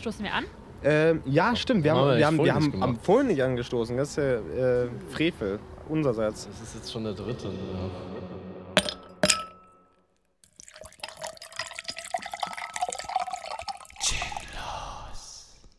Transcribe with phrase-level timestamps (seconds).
[0.00, 0.44] Stoßen wir an?
[0.82, 1.84] Ähm, ja, stimmt.
[1.84, 3.96] Wir haben, Haben wir haben, vorhin wir nicht haben am vorhin nicht angestoßen.
[3.98, 5.58] Das ist ja äh, Frevel
[5.90, 6.48] unsererseits.
[6.48, 7.48] Das ist jetzt schon der dritte.
[7.48, 7.54] ne?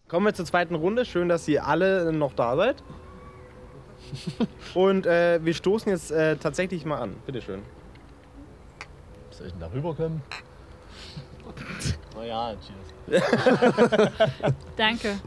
[0.07, 1.03] Kommen wir zur zweiten Runde.
[1.05, 2.83] Schön, dass ihr alle noch da seid.
[4.75, 7.15] Und äh, wir stoßen jetzt äh, tatsächlich mal an.
[7.25, 7.63] Bitteschön.
[9.31, 10.21] Soll ich denn da rüberkommen?
[12.21, 12.53] Oh ja,
[13.07, 13.23] cheers.
[14.77, 15.19] Danke.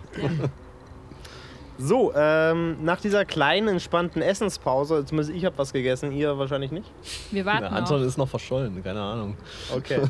[1.76, 6.88] So, ähm, nach dieser kleinen, entspannten Essenspause, zumindest ich habe was gegessen, ihr wahrscheinlich nicht.
[7.32, 7.78] Wir warten Der noch.
[7.78, 9.36] Anton ist noch verschollen, keine Ahnung.
[9.74, 10.02] Okay.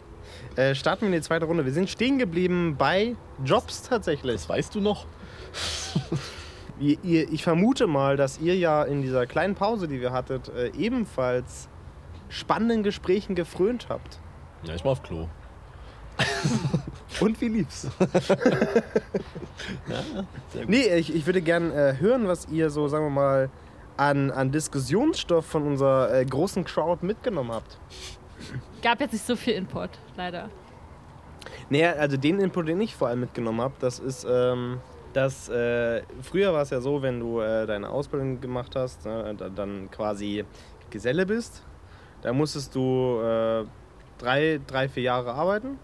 [0.56, 1.64] äh, starten wir in die zweite Runde.
[1.64, 3.14] Wir sind stehen geblieben bei
[3.44, 4.34] Jobs tatsächlich.
[4.34, 5.06] Das weißt du noch?
[6.80, 10.48] Ihr, ihr, ich vermute mal, dass ihr ja in dieser kleinen Pause, die wir hattet,
[10.48, 11.68] äh, ebenfalls
[12.28, 14.18] spannenden Gesprächen gefrönt habt.
[14.64, 15.28] Ja, ich war auf Klo.
[17.20, 17.66] Und wie?
[20.52, 20.68] Sehr gut.
[20.68, 23.50] Nee, ich, ich würde gern äh, hören, was ihr so, sagen wir mal,
[23.96, 27.78] an, an Diskussionsstoff von unserer äh, großen Crowd mitgenommen habt.
[28.82, 30.48] Gab jetzt nicht so viel Input, leider.
[31.70, 34.78] Naja, also den Input, den ich vor allem mitgenommen habe, das ist, ähm,
[35.12, 39.34] dass äh, früher war es ja so, wenn du äh, deine Ausbildung gemacht hast, ne,
[39.36, 40.44] da- dann quasi
[40.90, 41.62] Geselle bist,
[42.22, 43.64] da musstest du äh,
[44.18, 45.78] drei, drei, vier Jahre arbeiten.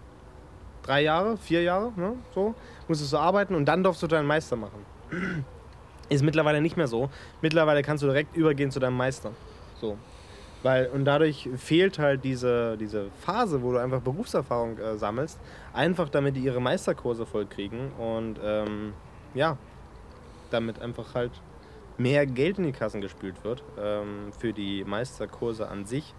[0.83, 2.55] Drei Jahre, vier Jahre, ne, so,
[2.87, 4.85] musstest du arbeiten und dann durfst du deinen Meister machen.
[6.09, 7.09] Ist mittlerweile nicht mehr so.
[7.41, 9.31] Mittlerweile kannst du direkt übergehen zu deinem Meister.
[9.79, 9.97] So.
[10.63, 15.39] Weil, und dadurch fehlt halt diese, diese Phase, wo du einfach Berufserfahrung äh, sammelst,
[15.73, 18.93] einfach damit die ihre Meisterkurse vollkriegen und ähm,
[19.33, 19.57] ja,
[20.49, 21.31] damit einfach halt
[21.97, 26.13] mehr Geld in die Kassen gespült wird ähm, für die Meisterkurse an sich.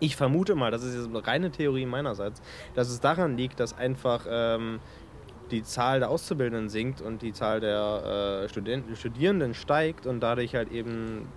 [0.00, 2.42] Ich vermute mal, das ist jetzt eine reine Theorie meinerseits,
[2.74, 4.80] dass es daran liegt, dass einfach ähm,
[5.50, 10.54] die Zahl der Auszubildenden sinkt und die Zahl der äh, Studenten, Studierenden steigt und dadurch
[10.54, 11.28] halt eben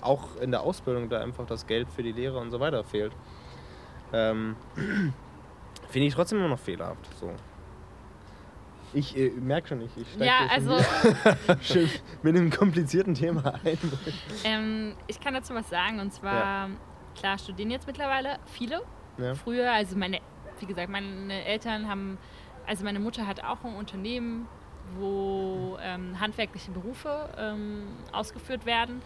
[0.00, 3.12] auch in der Ausbildung da einfach das Geld für die Lehre und so weiter fehlt.
[4.12, 4.56] Ähm,
[5.88, 7.08] Finde ich trotzdem immer noch fehlerhaft.
[7.18, 7.32] So.
[8.92, 10.76] Ich äh, merke schon nicht, ich steige Ja, also
[12.22, 13.78] mit einem komplizierten Thema ein.
[14.44, 16.00] ähm, ich kann dazu was sagen.
[16.00, 16.68] Und zwar,
[17.18, 18.82] klar, studieren jetzt mittlerweile viele.
[19.18, 19.34] Ja.
[19.34, 20.20] Früher, also meine,
[20.60, 22.18] wie gesagt, meine Eltern haben,
[22.66, 24.46] also meine Mutter hat auch ein Unternehmen,
[24.96, 29.02] wo ähm, handwerkliche Berufe ähm, ausgeführt werden.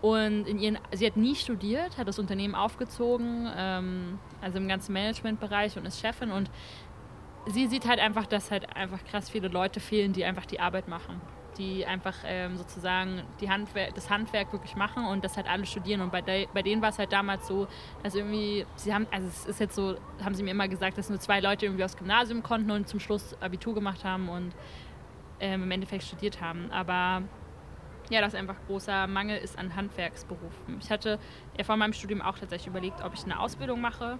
[0.00, 4.94] Und in ihren, sie hat nie studiert, hat das Unternehmen aufgezogen, ähm, also im ganzen
[4.94, 6.30] Managementbereich und ist Chefin.
[6.30, 6.50] Und
[7.46, 10.88] sie sieht halt einfach, dass halt einfach krass viele Leute fehlen, die einfach die Arbeit
[10.88, 11.20] machen.
[11.60, 16.00] Die einfach ähm, sozusagen die Handwer das Handwerk wirklich machen und das halt alle studieren.
[16.00, 17.68] Und bei, de bei denen war es halt damals so,
[18.02, 21.10] dass irgendwie, sie haben, also es ist jetzt so, haben sie mir immer gesagt, dass
[21.10, 24.54] nur zwei Leute irgendwie aufs Gymnasium konnten und zum Schluss Abitur gemacht haben und
[25.38, 26.70] ähm, im Endeffekt studiert haben.
[26.70, 27.24] Aber
[28.08, 30.78] ja, dass einfach großer Mangel ist an Handwerksberufen.
[30.80, 31.18] Ich hatte
[31.58, 34.18] ja vor meinem Studium auch tatsächlich überlegt, ob ich eine Ausbildung mache,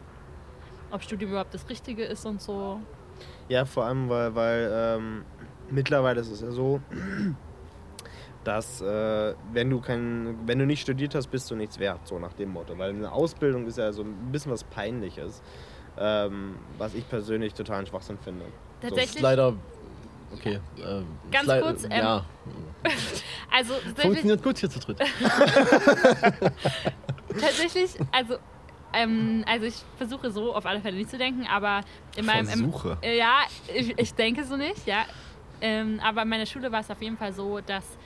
[0.90, 2.80] ob Studium überhaupt das Richtige ist und so.
[3.48, 5.24] Ja, vor allem, weil, weil ähm,
[5.70, 6.80] mittlerweile ist es ja so,
[8.44, 12.18] dass äh, wenn du kein, wenn du nicht studiert hast, bist du nichts wert, so
[12.18, 12.76] nach dem Motto.
[12.78, 15.42] Weil eine Ausbildung ist ja so ein bisschen was Peinliches,
[15.98, 18.44] ähm, was ich persönlich totalen Schwachsinn finde.
[18.80, 19.54] Das ist Tatsächlich, leider.
[20.32, 20.60] Okay.
[20.78, 22.24] ähm, Ganz ist lei- kurz, ähm, ja.
[23.50, 24.98] also tatsächlich, Funktioniert gut hier zu dritt.
[27.40, 28.36] tatsächlich also,
[28.92, 31.80] ähm, also ich versuche so auf alle Fälle nicht zu denken, aber
[32.16, 32.48] in meinem...
[32.48, 32.98] Im, Versuche.
[33.02, 33.40] Äh, Ja,
[33.74, 35.04] ich, ich denke so nicht, ja.
[35.60, 37.98] Ähm, aber in meiner Schule war es auf jeden Fall so, dass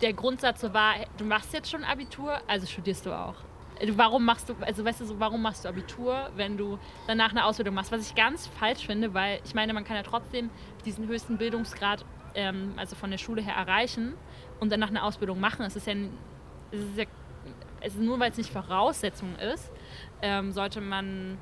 [0.00, 3.34] der Grundsatz so war, du machst jetzt schon Abitur, also studierst du auch.
[3.80, 7.30] Äh, Warum machst du, also weißt du so, warum machst du Abitur, wenn du danach
[7.30, 7.90] eine Ausbildung machst?
[7.90, 10.50] Was ich ganz falsch finde, weil ich meine, man kann ja trotzdem
[10.84, 12.04] diesen höchsten Bildungsgrad,
[12.34, 14.14] ähm, also von der Schule her erreichen
[14.60, 15.64] und danach eine Ausbildung machen.
[15.64, 15.94] Es ist ja,
[16.70, 17.04] es ist ja
[17.80, 19.70] es ist nur weil es nicht Voraussetzung ist,
[20.22, 21.38] ähm, sollte man,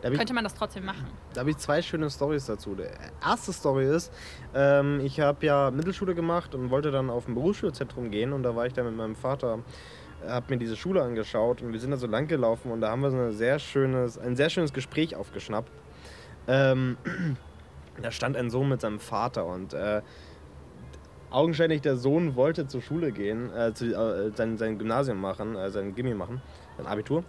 [0.00, 1.06] Da habe ich, könnte man das trotzdem machen.
[1.34, 2.74] da hab ich zwei schöne Stories dazu.
[2.74, 2.84] Die
[3.24, 4.12] erste Story ist,
[4.54, 8.54] ähm, ich habe ja Mittelschule gemacht und wollte dann auf ein Berufsschulzentrum gehen und da
[8.56, 9.60] war ich dann mit meinem Vater
[10.26, 13.02] habe mir diese Schule angeschaut und wir sind da so lang gelaufen und da haben
[13.02, 15.70] wir so eine sehr schönes, ein sehr schönes Gespräch aufgeschnappt.
[16.48, 16.96] Ähm,
[18.02, 20.02] da stand ein Sohn mit seinem Vater und äh,
[21.30, 25.70] augenscheinlich der Sohn wollte zur Schule gehen, äh, zu, äh, sein, sein Gymnasium machen, äh,
[25.70, 26.42] sein Gimmi machen,
[26.76, 27.24] sein Abitur.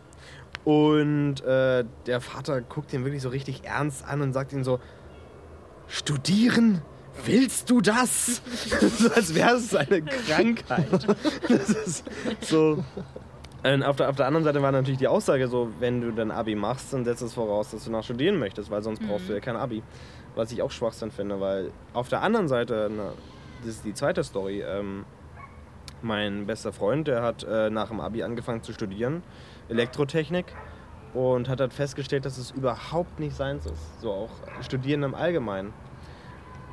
[0.63, 4.79] Und äh, der Vater guckt ihn wirklich so richtig ernst an und sagt ihm so,
[5.87, 6.81] studieren?
[7.25, 8.41] Willst du das?
[8.97, 11.07] so als wäre es eine Krankheit.
[11.47, 12.05] Das ist
[12.41, 12.83] so.
[13.63, 16.55] Auf der, auf der anderen Seite war natürlich die Aussage so, wenn du dein Abi
[16.55, 19.39] machst, dann setzt es voraus, dass du nach studieren möchtest, weil sonst brauchst du ja
[19.39, 19.83] kein Abi.
[20.33, 23.11] Was ich auch Schwachsinn finde, weil auf der anderen Seite, na,
[23.59, 25.05] das ist die zweite Story, ähm,
[26.01, 29.21] mein bester Freund, der hat äh, nach dem Abi angefangen zu studieren,
[29.69, 30.53] Elektrotechnik,
[31.13, 34.01] und hat halt festgestellt, dass es überhaupt nicht seins ist.
[34.01, 34.29] So auch
[34.61, 35.73] Studieren im Allgemeinen.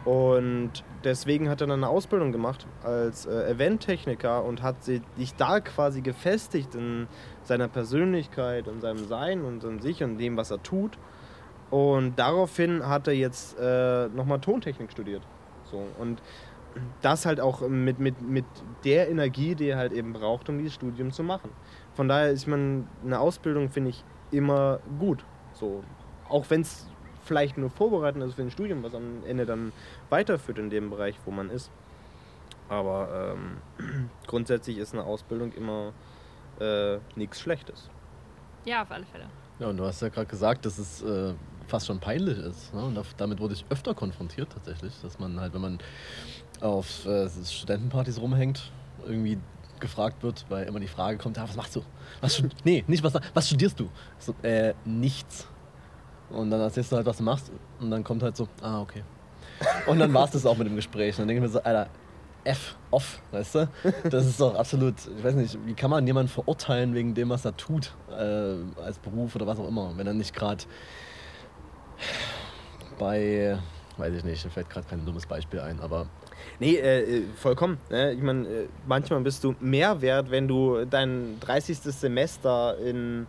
[0.04, 5.02] Und deswegen hat er dann eine Ausbildung gemacht als äh, Eventtechniker und hat sich
[5.36, 7.08] da quasi gefestigt in
[7.42, 10.98] seiner Persönlichkeit und seinem Sein und in sich und dem, was er tut.
[11.70, 15.22] Und daraufhin hat er jetzt äh, nochmal Tontechnik studiert.
[15.64, 15.82] So.
[15.98, 16.22] Und
[17.02, 18.44] das halt auch mit, mit, mit
[18.84, 21.50] der Energie, die er halt eben braucht, um dieses Studium zu machen.
[21.98, 25.24] Von daher ist man eine Ausbildung, finde ich, immer gut.
[25.52, 25.82] So.
[26.28, 26.86] Auch wenn es
[27.24, 29.72] vielleicht nur vorbereitend ist für ein Studium, was am Ende dann
[30.08, 31.72] weiterführt in dem Bereich, wo man ist.
[32.68, 35.92] Aber ähm, grundsätzlich ist eine Ausbildung immer
[36.60, 37.90] äh, nichts Schlechtes.
[38.64, 39.26] Ja, auf alle Fälle.
[39.58, 41.34] Ja, und du hast ja gerade gesagt, dass es äh,
[41.66, 42.72] fast schon peinlich ist.
[42.74, 42.84] Ne?
[42.84, 45.78] Und damit wurde ich öfter konfrontiert tatsächlich, dass man halt, wenn man
[46.60, 48.70] auf äh, Studentenpartys rumhängt,
[49.04, 49.38] irgendwie
[49.80, 51.82] gefragt wird, weil immer die Frage kommt, ah, was machst du?
[52.20, 53.88] Was nee, nicht was, was studierst du?
[54.18, 55.46] So, äh, nichts.
[56.30, 59.02] Und dann erzählst du halt, was du machst und dann kommt halt so, ah, okay.
[59.86, 61.14] Und dann war es das auch mit dem Gespräch.
[61.14, 61.88] Und dann denke ich mir so, Alter,
[62.44, 63.68] F, off, weißt du?
[64.04, 67.44] Das ist doch absolut, ich weiß nicht, wie kann man jemanden verurteilen wegen dem, was
[67.44, 70.64] er tut, äh, als Beruf oder was auch immer, wenn er nicht gerade
[72.98, 73.58] bei,
[73.98, 76.06] weiß ich nicht, mir fällt gerade kein dummes Beispiel ein, aber
[76.60, 77.78] Nee, äh, äh, vollkommen.
[77.90, 78.12] Ne?
[78.12, 81.78] Ich meine, äh, manchmal bist du mehr wert, wenn du dein 30.
[81.78, 83.26] Semester in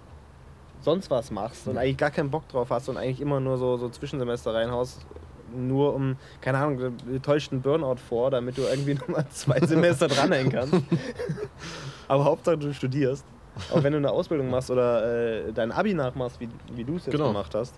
[0.81, 3.77] sonst was machst und eigentlich gar keinen Bock drauf hast und eigentlich immer nur so,
[3.77, 5.05] so Zwischensemester reinhaust,
[5.53, 10.51] nur um, keine Ahnung, täuscht einen Burnout vor, damit du irgendwie nochmal zwei Semester dranhängen
[10.51, 10.73] kannst.
[12.07, 13.25] Aber Hauptsache du studierst.
[13.71, 17.05] Auch wenn du eine Ausbildung machst oder äh, dein Abi nachmachst, wie, wie du es
[17.05, 17.27] jetzt Genau.
[17.27, 17.75] gemacht hast.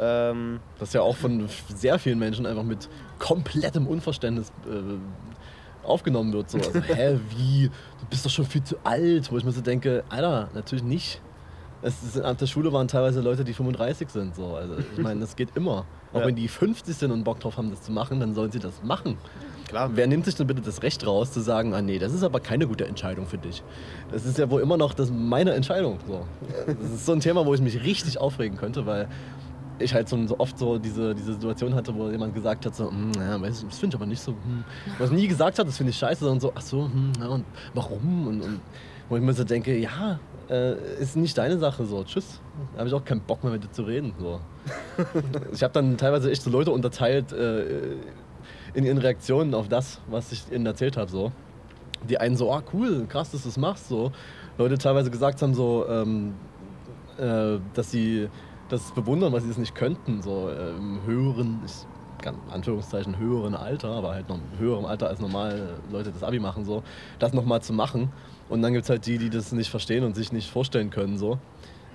[0.00, 2.88] Ähm, das ja auch von sehr vielen Menschen einfach mit
[3.18, 6.50] komplettem Unverständnis äh, aufgenommen wird.
[6.50, 6.58] So.
[6.58, 7.68] Also, hä, wie?
[8.00, 9.30] Du bist doch schon viel zu alt.
[9.32, 11.20] Wo ich mir so denke, Alter, natürlich nicht.
[11.84, 14.36] Es ist, an der Schule waren teilweise Leute, die 35 sind.
[14.36, 14.54] So.
[14.54, 15.84] Also, ich meine, das geht immer.
[16.12, 16.26] Auch Ja.
[16.26, 18.82] wenn die 50 sind und Bock drauf haben, das zu machen, dann sollen sie das
[18.84, 19.18] machen.
[19.72, 19.90] Klar.
[19.94, 22.40] Wer nimmt sich denn bitte das Recht raus, zu sagen, ah nee, das ist aber
[22.40, 23.62] keine gute Entscheidung für dich?
[24.12, 25.98] Das ist ja wohl immer noch das meine Entscheidung.
[26.06, 26.26] So.
[26.66, 29.08] Das ist so ein Thema, wo ich mich richtig aufregen könnte, weil
[29.78, 33.12] ich halt so, oft so diese, diese Situation hatte, wo jemand gesagt hat, so, "Hm,
[33.16, 34.64] ja, das finde ich aber nicht so, hm.
[34.98, 37.44] was nie gesagt hat, das finde ich scheiße, sondern so, ach so, hm, ja, und
[37.74, 38.28] warum?
[38.28, 38.60] Und, und
[39.08, 40.20] wo ich mir so denke, ja,
[40.50, 42.40] äh, ist nicht deine Sache, so, tschüss.
[42.74, 44.12] Da habe ich auch keinen Bock mehr mit dir zu reden.
[44.20, 44.40] So.
[45.52, 47.96] ich habe dann teilweise echt so Leute unterteilt äh,
[48.74, 51.10] in ihren Reaktionen auf das, was ich ihnen erzählt habe.
[51.10, 51.32] So.
[52.08, 53.88] Die einen so, ah cool, krass, dass du das machst.
[53.88, 54.12] So.
[54.58, 56.34] Leute teilweise gesagt haben, so, ähm,
[57.18, 58.28] äh, dass sie
[58.68, 61.86] das bewundern, was sie das nicht könnten, so äh, im höheren, ich
[62.22, 66.38] kann Anführungszeichen höheren Alter, aber halt noch im höheren Alter als normal Leute das Abi
[66.38, 66.82] machen, so,
[67.18, 68.10] das nochmal zu machen.
[68.48, 71.18] Und dann gibt es halt die, die das nicht verstehen und sich nicht vorstellen können,
[71.18, 71.38] so.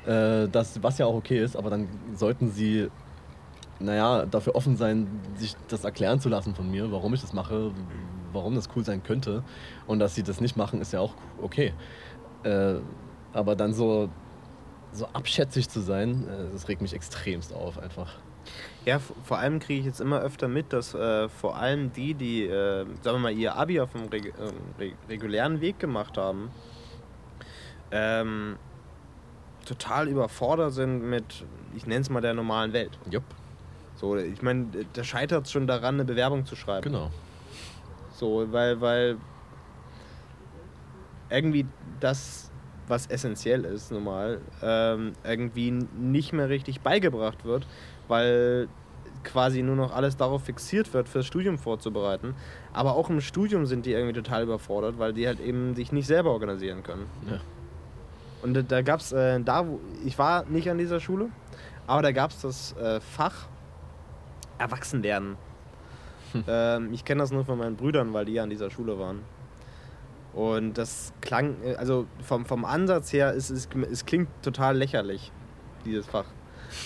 [0.06, 2.90] Äh, das, was ja auch okay ist, aber dann sollten sie,
[3.80, 7.72] naja, dafür offen sein, sich das erklären zu lassen von mir, warum ich das mache,
[8.34, 9.44] warum das cool sein könnte.
[9.86, 11.74] Und dass sie das nicht machen, ist ja auch okay.
[12.44, 12.76] Äh,
[13.34, 14.10] aber dann so,
[14.92, 18.16] so abschätzig zu sein, äh, das regt mich extremst auf einfach.
[18.86, 22.46] Ja, vor allem kriege ich jetzt immer öfter mit, dass äh, vor allem die, die,
[22.46, 24.34] äh, sagen wir mal, ihr Abi auf dem reg
[24.80, 26.50] reg regulären Weg gemacht haben,
[27.92, 28.56] ähm,
[29.66, 32.98] total überfordert sind mit, ich nenne es mal, der normalen Welt.
[33.12, 33.26] Jupp,
[33.97, 36.83] So, ich meine, da scheitert es schon daran, eine Bewerbung zu schreiben.
[36.83, 37.11] genau.
[38.13, 39.18] So, weil, weil
[41.30, 41.66] irgendwie
[41.99, 42.49] das,
[42.87, 47.68] was essentiell ist, normal, ähm, irgendwie nicht mehr richtig beigebracht wird,
[48.07, 48.68] weil
[49.23, 52.33] quasi nur noch alles darauf fixiert wird, fürs Studium vorzubereiten.
[52.73, 56.07] Aber auch im Studium sind die irgendwie total überfordert, weil die halt eben sich nicht
[56.07, 57.07] selber organisieren können.
[57.30, 57.39] Ja.
[58.42, 61.30] Und da, da gab es, äh, da, wo ich war nicht an dieser Schule,
[61.87, 63.47] aber da gab es das äh, Fach
[64.57, 65.37] Erwachsenwerden.
[66.47, 69.21] ähm, ich kenne das nur von meinen Brüdern, weil die ja an dieser Schule waren.
[70.33, 75.31] Und das klang, also vom, vom Ansatz her, es, es, es klingt total lächerlich,
[75.83, 76.26] dieses Fach.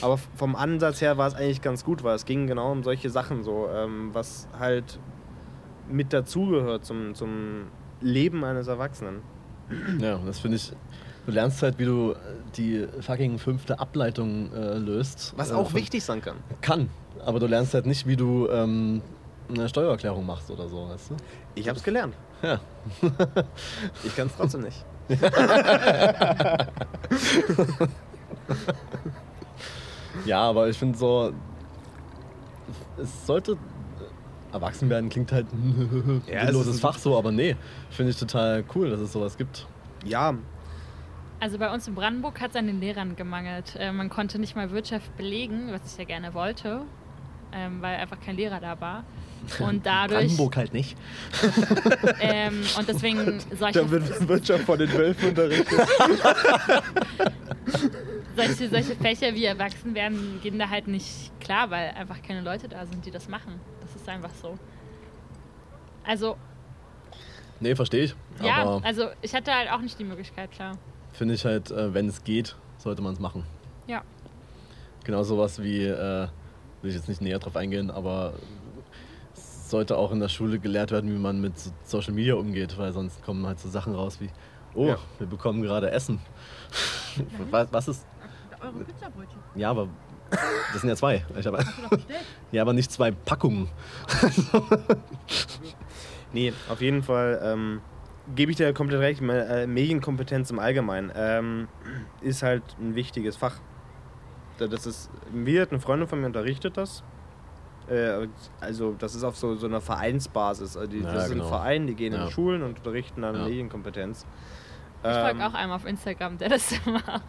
[0.01, 3.09] Aber vom Ansatz her war es eigentlich ganz gut, weil es ging genau um solche
[3.09, 4.99] Sachen so, ähm, was halt
[5.89, 7.67] mit dazugehört zum, zum
[7.99, 9.21] Leben eines Erwachsenen.
[9.99, 10.71] Ja, das finde ich.
[11.25, 12.15] Du lernst halt, wie du äh,
[12.57, 15.33] die fucking fünfte Ableitung äh, löst.
[15.37, 16.37] Was äh, auch wichtig sein kann.
[16.61, 16.89] Kann,
[17.23, 19.01] aber du lernst halt nicht, wie du ähm,
[19.49, 21.17] eine Steuererklärung machst oder so, weißt du?
[21.55, 22.15] Ich hab's gelernt.
[22.41, 22.59] Ja.
[24.03, 24.85] Ich kann's trotzdem nicht.
[30.25, 31.31] Ja, aber ich finde so,
[32.97, 33.57] es sollte
[34.51, 37.55] erwachsen werden, klingt halt ein Ja, es sinnloses Fach so, aber nee,
[37.89, 39.67] finde ich total cool, dass es sowas gibt.
[40.05, 40.33] Ja,
[41.41, 43.75] Also bei uns in Brandenburg hat es an den Lehrern gemangelt.
[43.79, 46.83] Äh, man konnte nicht mal Wirtschaft belegen, was ich ja gerne wollte,
[47.51, 49.03] ähm, weil einfach kein Lehrer da war.
[49.59, 50.19] Und dadurch.
[50.19, 50.95] Brandenburg halt nicht.
[52.19, 55.79] Ähm, und deswegen solche, da wird Wirtschaft von den Wölfen unterrichtet.
[58.35, 62.67] solche, solche Fächer wie erwachsen werden gehen da halt nicht klar, weil einfach keine Leute
[62.67, 63.59] da sind, die das machen.
[63.81, 64.59] Das ist einfach so.
[66.03, 66.37] Also,
[67.59, 68.15] Nee, verstehe ich.
[68.43, 70.77] ja, Aber also ich hatte halt auch nicht die Möglichkeit, klar.
[71.21, 73.43] Finde ich halt, äh, wenn es geht, sollte man es machen.
[73.85, 74.01] Ja.
[75.03, 76.27] Genau sowas wie, äh,
[76.81, 78.33] will ich jetzt nicht näher drauf eingehen, aber
[79.35, 82.75] es sollte auch in der Schule gelehrt werden, wie man mit so- Social Media umgeht,
[82.79, 84.31] weil sonst kommen halt so Sachen raus wie,
[84.73, 84.97] oh, Ja.
[85.19, 86.19] wir bekommen gerade Essen.
[87.51, 88.07] was, was ist,
[88.59, 89.39] Eure Pizzabrötchen.
[89.53, 89.89] ja, aber
[90.73, 91.23] das sind ja zwei.
[91.37, 91.63] Ich hab,
[92.51, 93.69] ja, aber nicht zwei Packungen.
[96.33, 97.81] Nee, auf jeden Fall ähm,
[98.35, 99.21] gebe ich dir komplett recht.
[99.21, 101.67] Äh, Medienkompetenz im Allgemeinen ähm,
[102.21, 103.55] ist halt ein wichtiges Fach.
[104.57, 107.03] Da- Das ist, mir hat eine Freundin von mir unterrichtet das.
[107.89, 108.27] Äh,
[108.59, 110.77] also das ist auf so, so einer Vereinsbasis.
[110.77, 111.43] Also die, Ja, das ist genau.
[111.45, 112.25] ein Verein, die gehen Ja.
[112.25, 113.43] in Schulen und unterrichten dann Ja.
[113.45, 114.25] Medienkompetenz.
[115.03, 117.23] Ich folge Ähm, auch einem auf Instagram, der das macht.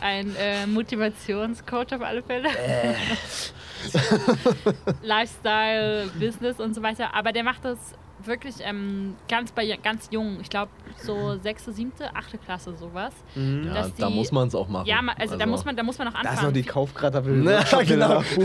[0.00, 2.48] Ein äh, Motivationscoach auf alle Fälle.
[2.48, 2.94] Äh.
[5.02, 7.14] Lifestyle, Business und so weiter.
[7.14, 7.94] Aber der macht das
[8.26, 10.38] wirklich ähm, ganz bei ganz jung.
[10.40, 13.12] Ich glaube so sechste, siebte, achte Klasse sowas.
[13.34, 13.64] Mhm.
[13.66, 14.86] Ja, Dass da die- muss man es auch machen.
[14.86, 16.36] Ja, ma- also, da muss man, da muss man noch anfangen.
[16.36, 18.20] ist noch die Kaufgrad für den Ja, Workshop, den er genau.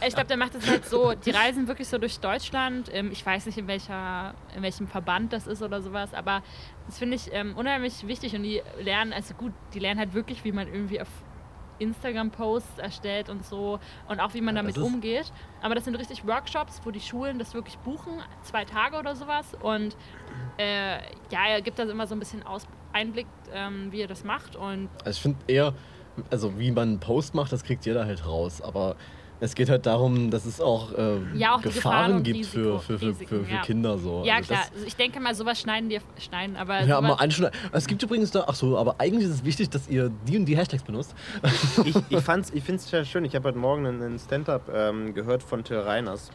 [0.00, 2.90] Nee, ich glaube, der macht das halt so, die reisen wirklich so durch Deutschland.
[2.92, 6.42] Ähm, ich weiß nicht, in, welcher, in welchem Verband das ist oder sowas, aber
[6.86, 10.44] das finde ich ähm, unheimlich wichtig und die lernen, also gut, die lernen halt wirklich,
[10.44, 11.08] wie man irgendwie auf
[11.78, 13.78] Instagram-Posts erstellt und so
[14.08, 15.32] und auch wie man Ja, damit umgeht.
[15.62, 19.46] Aber das sind richtig Workshops, wo die Schulen das wirklich buchen, zwei Tage oder sowas
[19.60, 19.96] und
[20.58, 20.96] äh,
[21.30, 24.56] ja, er gibt da immer so ein bisschen Aus Einblick, ähm, wie er das macht
[24.56, 25.74] und Also ich finde eher,
[26.30, 28.62] also wie man einen Post macht, das kriegt jeder halt raus.
[28.62, 28.96] Aber
[29.38, 32.78] es geht halt darum, dass es auch, äh, Ja, auch die Gefahren Gefahren gibt Risiko-
[32.78, 33.62] für, für, für, Risiken, für, für ja.
[33.62, 33.98] Kinder.
[33.98, 34.22] So.
[34.24, 37.14] ja Also klar, das- also ich denke mal, sowas schneiden wir, schneiden, aber Ja, mal
[37.14, 37.58] anschneiden.
[37.72, 40.46] Es gibt übrigens da, ach so, aber eigentlich ist es wichtig, dass ihr die und
[40.46, 41.14] die Hashtags benutzt.
[41.84, 43.24] ich, ich, fand's, ich finde es sehr schön.
[43.24, 46.30] Ich habe heute Morgen einen, einen Stand-up ähm, gehört von Till Reiners.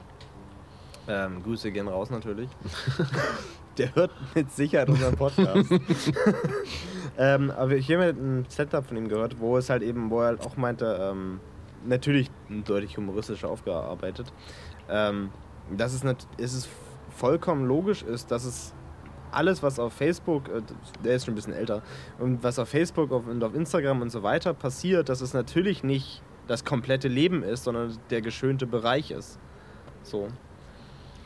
[1.08, 2.50] Ähm, Grüße gehen raus natürlich.
[3.78, 5.72] Der hört mit Sicherheit unseren Podcast.
[7.18, 10.28] ähm, aber ich habe einen Stand-up von ihm gehört, wo es halt eben, wo er
[10.28, 11.40] halt auch meinte, ähm,
[11.86, 14.32] natürlich deutlich humoristischer aufgearbeitet,
[14.90, 15.30] ähm,
[15.76, 16.70] dass es, nat es ist
[17.10, 18.74] vollkommen logisch ist, dass es
[19.32, 20.62] alles, was auf Facebook, äh,
[21.04, 21.82] der ist schon ein bisschen älter,
[22.20, 26.22] und was auf Facebook und auf Instagram und so weiter passiert, dass es natürlich nicht
[26.48, 29.40] das komplette Leben ist, sondern der geschönte Bereich ist.
[30.04, 30.28] So.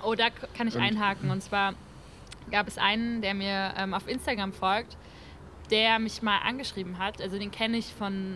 [0.04, 1.32] Oh, da kann ich Und- einhaken.
[1.32, 1.74] Und zwar
[2.52, 4.98] gab es einen, der mir ähm, auf Instagram folgt,
[5.72, 7.22] der mich mal angeschrieben hat.
[7.22, 8.36] Also den kenne ich von,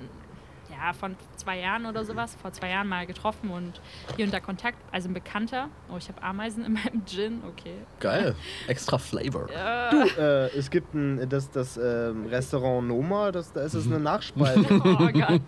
[0.83, 2.36] ja, von zwei Jahren oder sowas.
[2.41, 3.81] Vor zwei Jahren mal getroffen und
[4.15, 4.77] hier unter Kontakt.
[4.91, 5.69] Also ein Bekannter.
[5.91, 7.41] Oh, ich habe Ameisen in meinem Gin.
[7.48, 7.75] Okay.
[8.00, 8.36] Geil.
[8.67, 9.48] Extra Flavor.
[9.50, 13.88] Äh, Du, äh, es gibt ein, das, das ähm, Restaurant Noma, das, da ist es
[13.88, 14.59] eine Nachspeise.
[14.69, 15.41] oh Gott.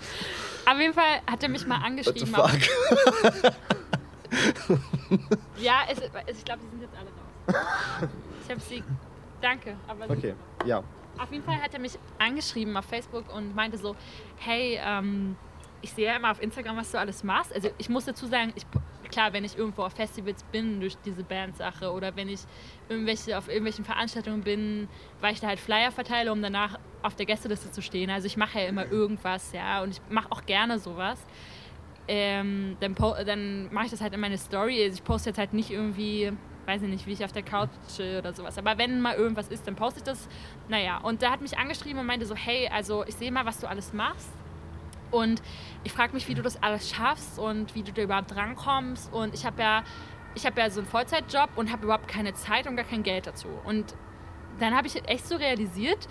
[0.65, 2.27] Auf jeden Fall hat er mich mal What the angeschrieben.
[2.35, 3.51] fuck?
[5.59, 8.09] Ja, es, ich glaube, die sind jetzt alle raus.
[8.45, 8.83] Ich habe sie.
[9.41, 9.75] Danke.
[9.87, 10.35] Aber Okay,
[10.65, 10.81] ja.
[11.21, 13.95] Auf jeden Fall hat er mich angeschrieben auf Facebook und meinte so,
[14.37, 15.35] hey, ähm,
[15.81, 17.53] ich sehe ja immer auf Instagram, was du alles machst.
[17.53, 18.65] Also ich muss dazu sagen, ich,
[19.11, 22.41] klar, wenn ich irgendwo auf Festivals bin durch diese Bandsache oder wenn ich
[22.89, 24.87] irgendwelche, auf irgendwelchen Veranstaltungen bin,
[25.19, 28.09] weil ich da halt Flyer verteile, um danach auf der Gästeliste zu stehen.
[28.09, 31.19] Also ich mache ja immer irgendwas, ja, und ich mache auch gerne sowas.
[32.07, 34.83] Ähm, dann dann mache ich das halt in meine Story.
[34.83, 36.31] Also ich poste jetzt halt nicht irgendwie,
[36.65, 38.57] weiß ich nicht, wie ich auf der Couch oder sowas.
[38.57, 40.27] Aber wenn mal irgendwas ist, dann poste ich das.
[40.69, 43.59] Naja, und der hat mich angeschrieben und meinte so, hey, also ich sehe mal, was
[43.59, 44.29] du alles machst.
[45.11, 45.41] Und
[45.83, 49.11] ich frage mich, wie du das alles schaffst und wie du da überhaupt drankommst.
[49.13, 49.83] Und ich habe ja,
[50.35, 53.49] ich ja so einen Vollzeitjob und habe überhaupt keine Zeit und gar kein Geld dazu.
[53.65, 53.95] Und
[54.59, 56.07] dann habe ich echt so realisiert,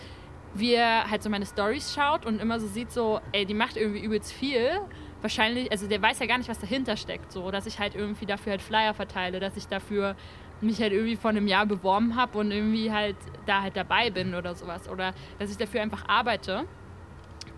[0.55, 3.77] wie er halt so meine Stories schaut und immer so sieht, so, ey, die macht
[3.77, 4.81] irgendwie übelst viel.
[5.23, 8.27] Wahrscheinlich, also der weiß ja gar nicht, was dahinter steckt, so, dass ich halt irgendwie
[8.27, 10.17] dafür halt Flyer verteile, dass ich dafür
[10.63, 14.35] mich halt irgendwie vor einem Jahr beworben habe und irgendwie halt da halt dabei bin
[14.35, 14.89] oder sowas.
[14.89, 16.65] Oder dass ich dafür einfach arbeite.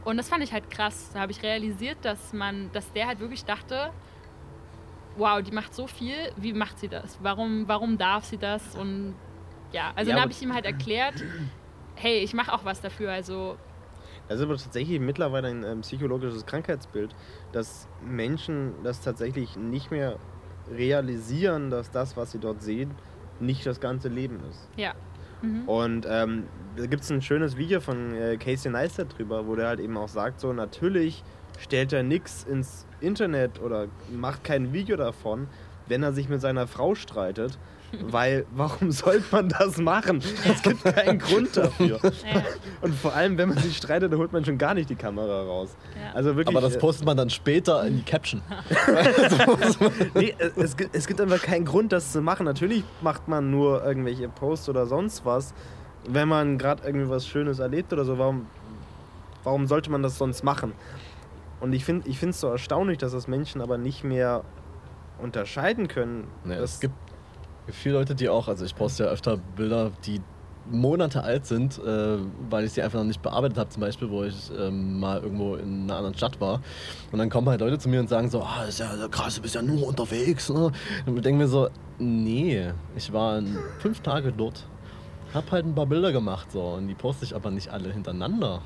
[0.04, 1.10] Und das fand ich halt krass.
[1.12, 3.92] Da habe ich realisiert, dass man, dass der halt wirklich dachte,
[5.16, 7.18] wow, die macht so viel, wie macht sie das?
[7.22, 8.74] Warum, warum darf sie das?
[8.74, 9.14] Und
[9.72, 11.22] ja, also Ja, dann habe ich ihm halt erklärt,
[11.96, 13.56] hey, ich mache auch was dafür, also
[14.28, 17.14] Das ist aber tatsächlich mittlerweile ein ähm, psychologisches Krankheitsbild,
[17.52, 20.18] dass Menschen das tatsächlich nicht mehr
[20.70, 22.92] realisieren, dass das, was sie dort sehen,
[23.40, 24.68] nicht das ganze Leben ist.
[24.76, 24.94] ja.
[25.42, 25.68] Mhm.
[25.68, 26.44] Und ähm,
[26.76, 29.96] da gibt es ein schönes Video von äh, Casey Neistat drüber, wo der halt eben
[29.96, 31.22] auch sagt, so natürlich
[31.58, 35.48] stellt er nichts ins Internet oder macht kein Video davon,
[35.88, 37.58] wenn er sich mit seiner Frau streitet,
[38.00, 40.22] weil warum sollte man das machen?
[40.48, 41.98] Es gibt keinen Grund dafür.
[42.02, 42.42] Ja,
[42.80, 45.42] Und vor allem, wenn man sich streitet, dann holt man schon gar nicht die Kamera
[45.42, 45.76] raus.
[45.94, 46.12] ja.
[46.14, 46.56] Also wirklich.
[46.56, 48.40] Aber das äh, postet man dann später in die Caption.
[50.14, 52.44] nee, es- es, gibt, es gibt einfach keinen Grund, das zu machen.
[52.44, 55.54] Natürlich macht man nur irgendwelche Posts oder sonst was,
[56.08, 58.18] wenn man gerade irgendwie was Schönes erlebt oder so.
[58.18, 58.46] Warum,
[59.44, 60.72] warum sollte man das sonst machen?
[61.60, 64.42] Und ich finde es so erstaunlich, dass das Menschen aber nicht mehr
[65.20, 66.26] unterscheiden können.
[66.44, 66.94] Nee, es gibt
[67.68, 70.20] viele Leute, die auch, also ich poste ja öfter Bilder, die
[70.70, 74.22] Monate alt sind, äh, weil ich sie einfach noch nicht bearbeitet habe, zum Beispiel, wo
[74.24, 76.60] ich ähm, mal irgendwo in einer anderen Stadt war.
[77.10, 79.42] Und dann kommen halt Leute zu mir und sagen so, ah, ist ja krass, du
[79.42, 80.50] bist ja nur unterwegs.
[80.50, 80.70] Ne?
[81.06, 83.42] Und denke mir so, nee, ich war
[83.78, 84.66] fünf Tage dort,
[85.34, 88.60] hab halt ein paar Bilder gemacht so und die poste ich aber nicht alle hintereinander.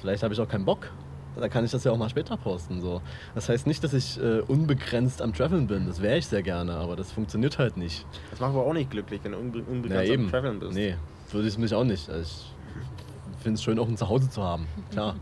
[0.00, 0.90] Vielleicht habe ich auch keinen Bock.
[1.36, 2.80] Da kann ich das ja auch mal später posten.
[2.80, 3.00] So.
[3.34, 5.86] Das heißt nicht, dass ich äh, unbegrenzt am Traveln bin.
[5.86, 8.04] Das wäre ich sehr gerne, aber das funktioniert halt nicht.
[8.30, 10.24] Das macht aber auch nicht glücklich, wenn du unbe Ja, unbegrenzt eben.
[10.24, 10.72] am Traveln bist.
[10.74, 10.96] Nee,
[11.30, 12.10] würde ich mich auch nicht.
[12.10, 14.66] Also ich finde es schön, auch ein Zuhause zu haben.
[14.90, 15.16] Klar.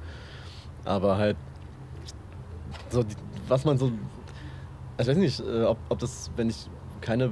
[0.84, 1.36] Aber halt,
[2.90, 3.04] so,
[3.46, 3.92] was man so.
[5.00, 6.68] Ich weiß nicht, äh, ob, ob das, wenn ich
[7.00, 7.30] keine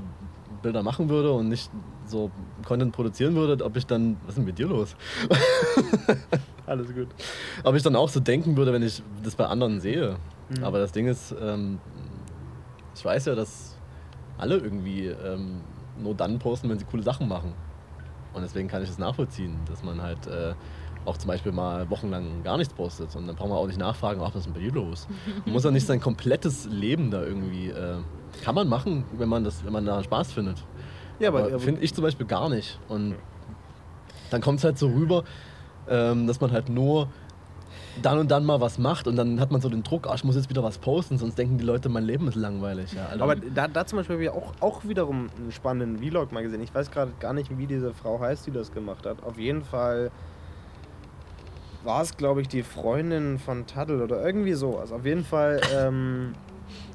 [0.63, 1.71] Bilder machen würde und nicht
[2.07, 2.31] so
[2.65, 4.17] Content produzieren würde, ob ich dann.
[4.23, 4.95] Was ist denn mit dir los?
[6.71, 7.09] Alles gut.
[7.65, 10.17] Ob ich dann auch so denken würde, wenn ich das bei anderen sehe.
[10.49, 10.65] Mhm.
[10.65, 11.79] Aber das Ding ist, ähm,
[12.95, 13.77] ich weiß ja, dass
[14.39, 15.61] alle irgendwie ähm,
[15.99, 17.55] nur dann posten, wenn sie coole Sachen machen.
[18.35, 20.55] Und deswegen kann ich das nachvollziehen, dass man halt äh,
[21.07, 23.15] auch zum Beispiel mal wochenlang gar nichts postet.
[23.17, 25.07] Und dann braucht man auch nicht nachfragen, ach, was ist denn bei dir los?
[25.45, 27.71] Man muss ja nicht sein komplettes Leben da irgendwie.
[27.71, 27.99] Äh,
[28.43, 30.63] kann man machen, wenn man, das, wenn man da Spaß findet.
[31.19, 32.79] Ja, Aber aber finde ich zum Beispiel gar nicht.
[32.89, 33.15] Und
[34.31, 35.25] dann kommt es halt so rüber,
[35.89, 37.09] ähm, dass man halt nur
[38.03, 40.25] dann und dann mal was macht und dann hat man so den Druck, ah, ich
[40.25, 42.93] muss jetzt wieder was posten, sonst denken die Leute, mein Leben ist langweilig.
[42.93, 43.25] Ja, Alter.
[43.25, 46.61] Aber da, da zum Beispiel habe ich auch, auch wiederum einen spannenden Vlog mal gesehen.
[46.63, 49.23] Ich weiß gerade gar nicht, wie diese Frau heißt, die das gemacht hat.
[49.23, 50.11] Auf jeden Fall
[51.85, 54.79] war es, glaube ich, die Freundin von Taddel oder irgendwie so.
[54.79, 56.33] Also auf jeden Fall ähm,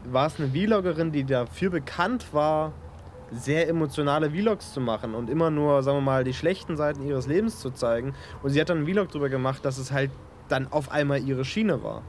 [0.05, 2.73] war es eine Vloggerin, die dafür bekannt war,
[3.31, 7.27] sehr emotionale Vlogs zu machen und immer nur, sagen wir mal, die schlechten Seiten ihres
[7.27, 8.13] Lebens zu zeigen.
[8.43, 10.11] Und sie hat dann einen Vlog darüber gemacht, dass es halt
[10.49, 12.01] dann auf einmal ihre Schiene war.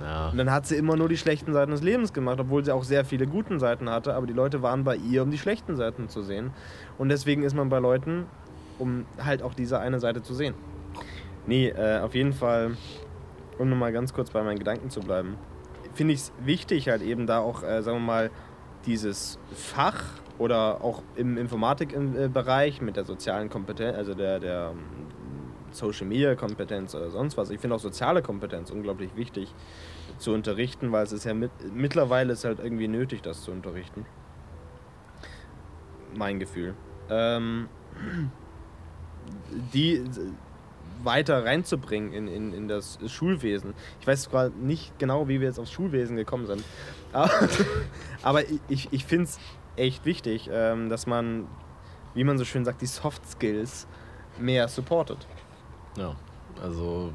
[0.00, 0.28] ja.
[0.28, 2.84] Und dann hat sie immer nur die schlechten Seiten des Lebens gemacht, obwohl sie auch
[2.84, 6.08] sehr viele guten Seiten hatte, aber die Leute waren bei ihr, um die schlechten Seiten
[6.08, 6.50] zu sehen.
[6.98, 8.26] Und deswegen ist man bei Leuten,
[8.78, 10.54] um halt auch diese eine Seite zu sehen.
[11.46, 12.76] Nee, äh, auf jeden Fall,
[13.58, 15.36] um nochmal ganz kurz bei meinen Gedanken zu bleiben,
[15.94, 18.30] finde ich es wichtig, halt eben da auch, äh, sagen wir mal,
[18.84, 20.02] dieses Fach
[20.38, 24.84] oder auch im Informatikbereich mit der sozialen Kompetenz, also der, der ähm,
[25.70, 27.50] Social Media Kompetenz oder sonst was.
[27.50, 29.54] Ich finde auch soziale Kompetenz unglaublich wichtig
[30.18, 34.06] zu unterrichten, weil es ist ja mit, mittlerweile ist halt irgendwie nötig, das zu unterrichten.
[36.14, 36.74] Mein Gefühl.
[37.10, 37.68] Ähm,
[39.74, 40.02] die
[41.02, 43.74] weiter reinzubringen in, in, in das Schulwesen.
[44.00, 46.64] Ich weiß zwar nicht genau, wie wir jetzt aufs Schulwesen gekommen sind,
[47.12, 47.30] aber,
[48.22, 49.38] aber ich, ich finde es
[49.76, 51.46] echt wichtig, ähm, dass man,
[52.14, 53.86] wie man so schön sagt, die Soft Skills
[54.38, 55.26] mehr supportet.
[55.96, 56.14] ja.
[56.62, 57.12] Also,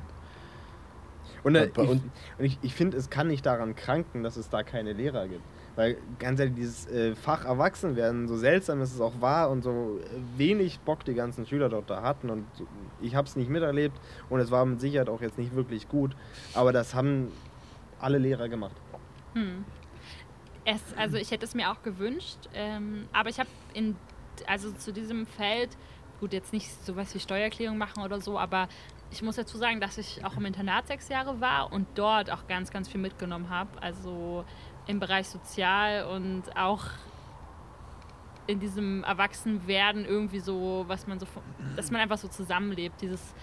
[1.44, 2.02] Und, äh, ich, und
[2.38, 5.42] ich, ich finde, es kann nicht daran kranken, dass es da keine Lehrer gibt.
[5.76, 10.00] Weil ganz ehrlich, dieses äh, Fach Erwachsenwerden, so seltsam es auch war und so
[10.36, 12.46] wenig Bock die ganzen Schüler dort da hatten und
[13.02, 13.98] ich habe es nicht miterlebt
[14.30, 16.16] und es war mit Sicherheit auch jetzt nicht wirklich gut,
[16.54, 17.32] aber das haben
[18.00, 18.76] alle Lehrer gemacht.
[19.34, 19.64] Hm.
[20.66, 23.96] Es, also ich hätte es mir auch gewünscht, ähm, aber ich habe in
[24.48, 25.76] also zu diesem Feld
[26.20, 28.68] gut jetzt nicht sowas wie Steuererklärung machen oder so, aber
[29.10, 32.48] ich muss dazu sagen, dass ich auch im Internat sechs Jahre war und dort auch
[32.48, 34.46] ganz ganz viel mitgenommen habe, also
[34.88, 36.86] im Bereich Sozial und auch
[38.48, 41.26] in diesem Erwachsenwerden irgendwie so, was man so,
[41.76, 43.34] dass man einfach so zusammenlebt, dieses,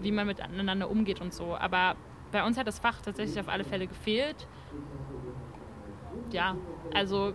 [0.00, 1.56] wie man miteinander umgeht und so.
[1.56, 1.96] Aber
[2.32, 4.46] bei uns hat das Fach tatsächlich auf alle Fälle gefehlt.
[6.32, 6.54] Ja,
[6.94, 7.32] also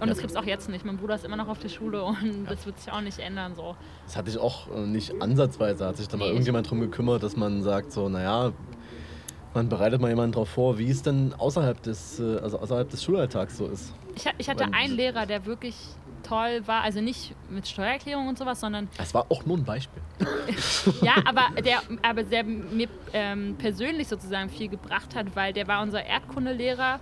[0.00, 0.84] und das gibt es auch jetzt nicht.
[0.84, 3.54] Mein Bruder ist immer noch auf der Schule und das wird sich auch nicht ändern.
[3.56, 3.74] So.
[4.04, 5.86] das hatte ich auch äh, nicht ansatzweise.
[5.86, 6.30] Hat sich da mal Nee.
[6.32, 8.52] irgendjemand drum gekümmert, dass man sagt, so, naja,
[9.54, 13.02] Man bereitet mal jemanden darauf vor, wie es denn außerhalb des, äh, also außerhalb des
[13.02, 13.94] Schulalltags so ist.
[14.14, 15.74] Ich, ich hatte Weil- einen Lehrer, der wirklich
[16.22, 20.02] toll war, also nicht mit Steuererklärung und sowas, sondern Es war auch nur ein Beispiel.
[21.02, 25.82] ja, aber der, aber der mir ähm, persönlich sozusagen viel gebracht hat, weil der war
[25.82, 27.00] unser Erdkundelehrer,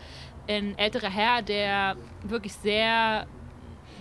[0.49, 3.27] ein älterer Herr, der wirklich sehr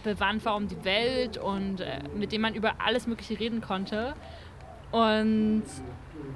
[0.03, 4.13] bewandt war um die Welt und äh, mit dem man über alles Mögliche reden konnte.
[4.91, 5.63] Und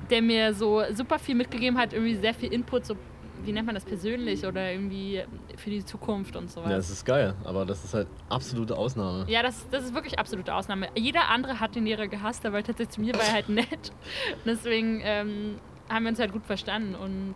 [0.09, 2.95] der mir so super viel mitgegeben hat, irgendwie sehr viel Input, so
[3.43, 5.23] wie nennt man das persönlich oder irgendwie
[5.55, 6.69] für die Zukunft und sowas.
[6.69, 9.25] Ja, das ist geil, aber das ist halt absolute Ausnahme.
[9.29, 10.89] Ja, das, das ist wirklich absolute Ausnahme.
[10.95, 13.93] Jeder andere hat den Lehrer gehasst, aber tatsächlich zu mir war er halt nett.
[14.35, 15.55] Und deswegen ähm,
[15.89, 17.35] haben wir uns halt gut verstanden und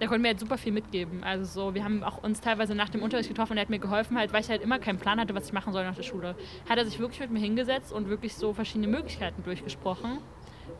[0.00, 1.22] der konnte mir halt super viel mitgeben.
[1.22, 3.78] Also so, wir haben auch uns teilweise nach dem Unterricht getroffen und er hat mir
[3.78, 6.02] geholfen, halt, weil ich halt immer keinen Plan hatte, was ich machen soll nach der
[6.02, 6.34] Schule.
[6.68, 10.18] Hat er sich wirklich mit mir hingesetzt und wirklich so verschiedene Möglichkeiten durchgesprochen,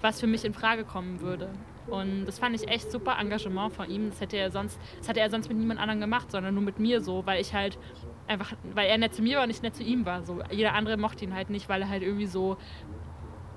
[0.01, 1.51] was für mich in Frage kommen würde.
[1.87, 4.11] Und das fand ich echt super Engagement von ihm.
[4.11, 6.79] Das hätte er sonst, das hätte er sonst mit niemand anderem gemacht, sondern nur mit
[6.79, 7.79] mir so, weil ich halt
[8.27, 10.23] einfach, weil er nett zu mir war und ich nett zu ihm war.
[10.23, 12.57] So, jeder andere mochte ihn halt nicht, weil er halt irgendwie so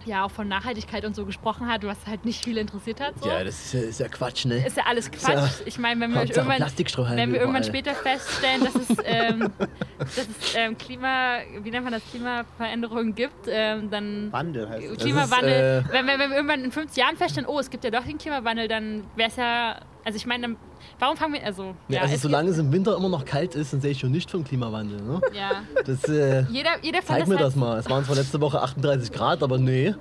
[0.05, 3.13] ja auch von Nachhaltigkeit und so gesprochen hat, was halt nicht viel interessiert hat.
[3.21, 3.29] So.
[3.29, 4.65] Ja, das ist ja, ist ja Quatsch, ne?
[4.65, 5.51] ist ja alles Ist ja- Quatsch.
[5.65, 9.51] Ich meine, wenn wir Hauptsache irgendwann, wenn wir irgendwann später feststellen, dass es, ähm,
[9.99, 14.97] dass es ähm, Klima, wie nennt man das, Klimaveränderungen gibt, ähm, dann Wandel heißt es.
[14.97, 17.83] Klimawandel, ist, äh, wenn, wir, wenn wir irgendwann in 50 Jahren feststellen, oh, es gibt
[17.83, 20.57] ja doch den Klimawandel, dann wäre es ja, also ich meine, dann-
[21.03, 23.55] warum fangen wir, also, Ja, ja, also es solange es im Winter immer noch kalt
[23.55, 25.01] ist, dann sehe ich schon nicht vom Klimawandel.
[25.01, 25.21] Ne?
[25.33, 27.77] ja, Das, äh, jeder, jeder zeig mir halt, das mal.
[27.77, 29.93] Es waren zwar letzte Woche 38 Grad, aber nee.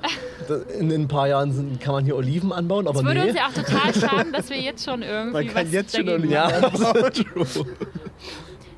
[0.78, 3.30] In, in ein paar Jahren sind, kann man hier Oliven anbauen, aber Es würde nee.
[3.30, 6.06] uns ja auch total schaden, dass wir jetzt schon irgendwie Man kann was jetzt schon
[6.06, 6.82] dagegen Oliven machen.
[6.82, 7.66] ja, true.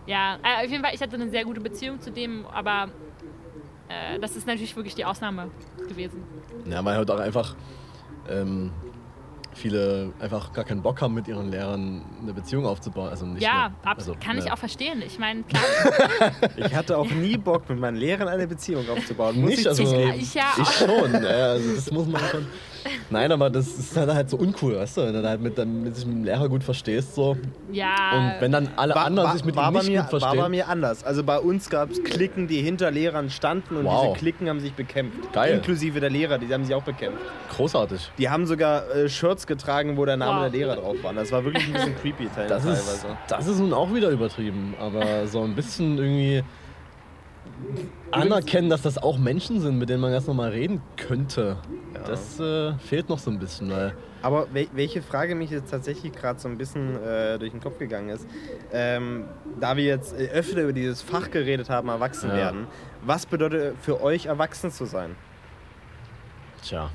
[0.07, 2.89] Ja, äh, auf jeden Fall, ich hatte eine sehr gute Beziehung zu dem, aber
[3.89, 5.51] äh, das ist natürlich wirklich die Ausnahme
[5.89, 6.23] gewesen.
[6.71, 7.55] Ja, weil halt auch einfach
[8.31, 8.71] ähm,
[9.55, 13.09] viele einfach gar keinen Bock haben, mit ihren Lehrern eine Beziehung aufzubauen.
[13.09, 14.53] Also nicht ja, mehr, abs- also, kann ich ja.
[14.53, 15.03] auch verstehen.
[15.07, 15.63] Ich meine, klar,
[16.57, 19.41] Ich hatte auch nie Bock, mit meinen Lehrern eine Beziehung aufzubauen.
[19.41, 21.13] Muss Nicht, ich also ich ja ich schon.
[21.13, 22.47] Ja, also das muss man schon.
[23.11, 25.03] Nein, aber das ist halt, halt so uncool, weißt du?
[25.03, 27.37] Wenn du halt mit, deinem- mit dem Lehrer gut verstehst so.
[27.73, 30.41] Ja, Und wenn dann alle anderen sich mit war ihm nicht mir, gut War verstehen.
[30.43, 31.05] bei mir anders.
[31.05, 34.09] Also bei uns gab es Klicken, die hinter Lehrern standen und Wow.
[34.13, 35.33] diese Klicken haben sich bekämpft.
[35.33, 35.55] Geil.
[35.57, 37.19] Inklusive der Lehrer, die haben sich auch bekämpft.
[37.57, 38.11] Großartig.
[38.19, 40.51] Die haben sogar äh, Shirts getragen, wo der Name Wow.
[40.51, 41.13] der Lehrer drauf war.
[41.13, 42.71] Das war wirklich ein bisschen creepy Das teilweise.
[42.73, 44.75] ist, das ist nun auch wieder übertrieben.
[44.81, 46.43] Aber so ein bisschen irgendwie
[48.11, 51.59] anerkennen, dass das auch Menschen sind, mit denen man ganz normal reden könnte.
[52.07, 56.13] Das äh, fehlt noch so ein bisschen, weil Aber wel welche Frage mich jetzt tatsächlich
[56.13, 58.27] gerade so ein bisschen äh, durch den Kopf gegangen ist,
[58.73, 59.25] ähm,
[59.61, 62.37] da wir jetzt äh, öfter über dieses Fach geredet haben, erwachsen Ja.
[62.37, 62.67] werden,
[63.03, 65.17] was bedeutet für euch erwachsen zu sein?
[66.63, 66.91] tja,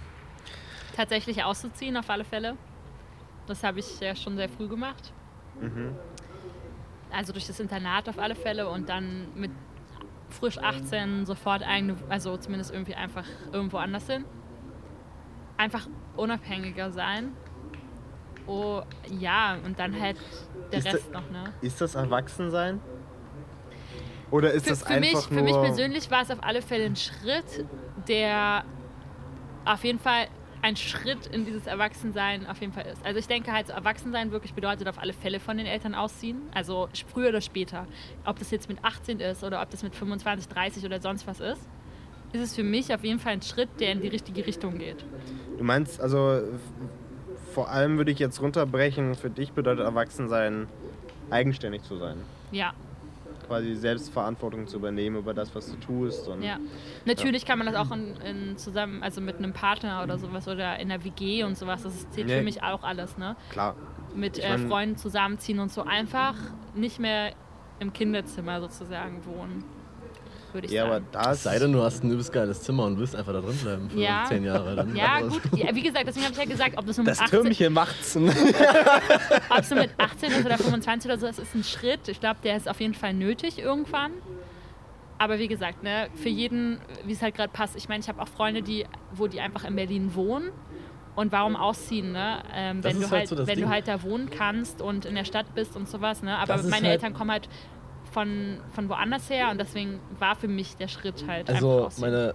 [0.95, 2.55] tatsächlich auszuziehen auf alle Fälle.
[3.47, 5.11] Das habe ich ja schon sehr früh gemacht.
[5.61, 5.95] Mhm.
[7.11, 9.51] Also durch das Internat auf alle Fälle und dann mit
[10.29, 14.25] frisch 18 sofort eigene, also zumindest irgendwie einfach irgendwo anders hin.
[15.57, 17.33] Einfach unabhängiger sein.
[18.47, 20.17] Oh, ja, und dann halt
[20.71, 21.53] der Ist da- Rest noch, ne?
[21.61, 22.79] Ist das Erwachsensein?
[24.31, 25.43] Oder ist Für, das für, mich, einfach für nur...
[25.43, 27.65] mich persönlich war es auf alle Fälle ein Schritt,
[28.07, 28.63] der
[29.65, 30.27] auf jeden Fall
[30.61, 33.05] ein Schritt in dieses Erwachsensein auf jeden Fall ist.
[33.05, 36.41] Also ich denke halt, so Erwachsensein wirklich bedeutet auf alle Fälle von den Eltern ausziehen.
[36.53, 37.87] Also früher oder später.
[38.25, 41.39] Ob das jetzt mit 18 ist oder ob das mit 25, 30 oder sonst was
[41.39, 41.61] ist,
[42.33, 45.03] ist es für mich auf jeden Fall ein Schritt, der in die richtige Richtung geht.
[45.57, 46.41] Du meinst also,
[47.53, 50.67] vor allem würde ich jetzt runterbrechen, für dich bedeutet Erwachsensein,
[51.31, 52.17] eigenständig zu sein.
[52.51, 52.73] Ja,
[53.49, 56.27] Quasi Selbstverantwortung zu übernehmen über das, was du tust.
[56.27, 56.57] Und ja.
[57.05, 60.79] Natürlich kann man das auch in, in zusammen, also mit einem Partner oder sowas oder
[60.79, 61.83] in einer WG und sowas.
[61.83, 62.37] Das zählt Nee.
[62.37, 63.35] für mich auch alles, ne?
[63.49, 63.75] Klar.
[64.15, 66.35] mit Ich äh, mein- Freunden zusammenziehen und so einfach
[66.75, 67.33] nicht mehr
[67.79, 69.63] im Kinderzimmer sozusagen wohnen,
[70.53, 71.05] würde ich Ja, aber sagen.
[71.11, 71.43] da es ist...
[71.43, 73.99] sei denn, du hast ein übelst geiles Zimmer und willst einfach da drin bleiben für
[73.99, 74.25] Ja.
[74.27, 74.75] zehn Jahre.
[74.75, 75.41] Dann ja, aber- gut.
[75.55, 77.73] Ja, wie gesagt, deswegen habe ich ja gesagt, ob das nur mit das 18, Türmchen
[77.73, 78.15] macht's.
[79.49, 82.07] ob es nur mit 18 ist oder 25 oder so, das ist ein Schritt.
[82.07, 84.11] Ich glaube, der ist auf jeden Fall nötig irgendwann.
[85.17, 87.75] Aber wie gesagt, ne, für jeden, wie es halt gerade passt.
[87.75, 90.49] Ich meine, ich habe auch Freunde, die, wo die einfach in Berlin wohnen.
[91.15, 92.41] Und warum ausziehen, ne?
[92.53, 93.65] Ähm, Das wenn ist du halt halt, so das wenn Ding.
[93.65, 96.37] du halt da wohnen kannst und in der Stadt bist und sowas, ne?
[96.37, 97.49] Aber Das meine halt- Eltern kommen halt
[98.11, 102.33] von, von woanders her und deswegen war für mich der Schritt halt einfach Also meine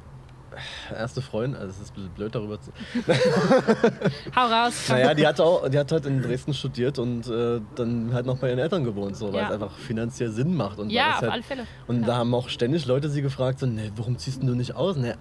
[0.97, 2.71] erste Freundin, also es ist ein bisschen blöd darüber zu.
[4.37, 4.85] Hau raus.
[4.87, 4.97] komm.
[4.97, 8.39] Naja, die hat auch, die hat halt in Dresden studiert und äh, dann halt noch
[8.39, 9.47] bei ihren Eltern gewohnt, so, weil Ja.
[9.49, 10.79] es einfach finanziell Sinn macht.
[10.79, 11.67] Und ja, auf halt, alle Fälle.
[11.87, 14.97] Und da haben auch ständig Leute sie gefragt, so, ne, warum ziehst du nicht aus?
[14.97, 15.17] Ne,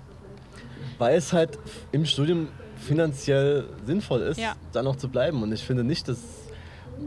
[0.99, 1.57] weil es halt
[1.91, 4.53] im Studium finanziell sinnvoll ist, Ja.
[4.71, 5.41] dann auch zu bleiben.
[5.41, 6.19] Und ich finde nicht, dass,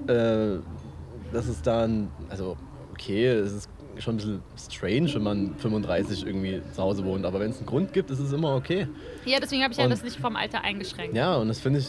[0.08, 0.58] äh,
[1.32, 2.56] dass es dann, also
[2.98, 7.40] okay, es ist schon ein bisschen strange, wenn man 35 irgendwie zu Hause wohnt, aber
[7.40, 8.88] wenn es einen Grund gibt, ist es immer okay.
[9.24, 11.16] Ja, deswegen habe ich ja Und- das nicht vom Alter eingeschränkt.
[11.16, 11.88] Ja, und das finde ich,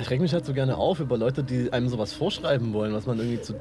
[0.00, 3.06] ich reg mich halt so gerne auf über Leute, die einem sowas vorschreiben wollen, was
[3.06, 3.54] man irgendwie zu,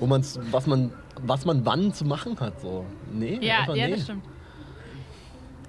[0.00, 2.84] wo man, was man, was man wann zu machen hat, so.
[3.12, 3.92] Nee, Ja, ja, nee.
[3.94, 4.24] das stimmt.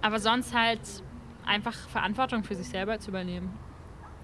[0.02, 0.80] Aber sonst halt
[1.46, 3.50] einfach Verantwortung für sich selber zu übernehmen,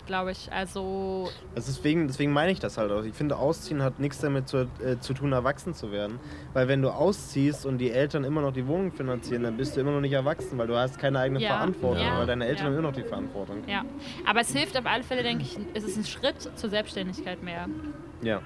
[0.10, 0.52] glaube ich.
[0.52, 3.04] Also, Also deswegen, deswegen meine ich das halt auch.
[3.04, 6.20] Ich finde, Ausziehen hat nichts damit zu, äh, zu tun, erwachsen zu werden.
[6.54, 9.82] Weil wenn du ausziehst und die Eltern immer noch die Wohnung finanzieren, dann bist du
[9.82, 11.50] immer noch nicht erwachsen, weil du hast keine eigene Ja.
[11.50, 12.18] Verantwortung, Ja.
[12.18, 12.72] weil deine Eltern Ja.
[12.72, 13.58] haben immer noch die Verantwortung.
[13.68, 13.86] ja.
[14.28, 17.68] Aber es hilft auf alle Fälle, denke ich, es ist ein Schritt zur Selbstständigkeit mehr.
[18.24, 18.42] Ja.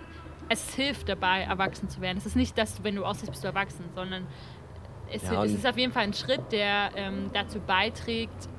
[0.49, 2.17] Es hilft dabei, erwachsen zu werden.
[2.17, 4.28] Es ist nicht, dass du, wenn du aussiehst, bist du erwachsen, sondern
[5.10, 8.49] es, Ja, es ist auf jeden Fall ein Schritt, der ähm, dazu beiträgt,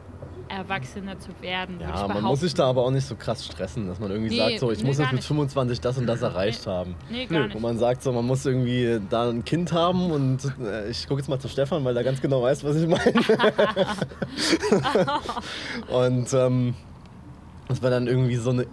[0.48, 1.78] erwachsener zu werden.
[1.80, 4.38] Ja, man muss sich da aber auch nicht so krass stressen, dass man irgendwie Nee,
[4.38, 5.26] sagt, so, ich nee, muss jetzt mit nicht.
[5.26, 6.94] 25 das und das erreicht haben.
[7.10, 7.60] Nee, gar Wo nicht.
[7.60, 11.28] man sagt, so, man muss irgendwie da ein Kind haben und äh, ich gucke jetzt
[11.28, 13.14] mal zu Stefan, weil er ganz genau weiß, was ich meine.
[15.88, 16.74] und ähm,
[17.68, 18.66] dass man dann irgendwie so eine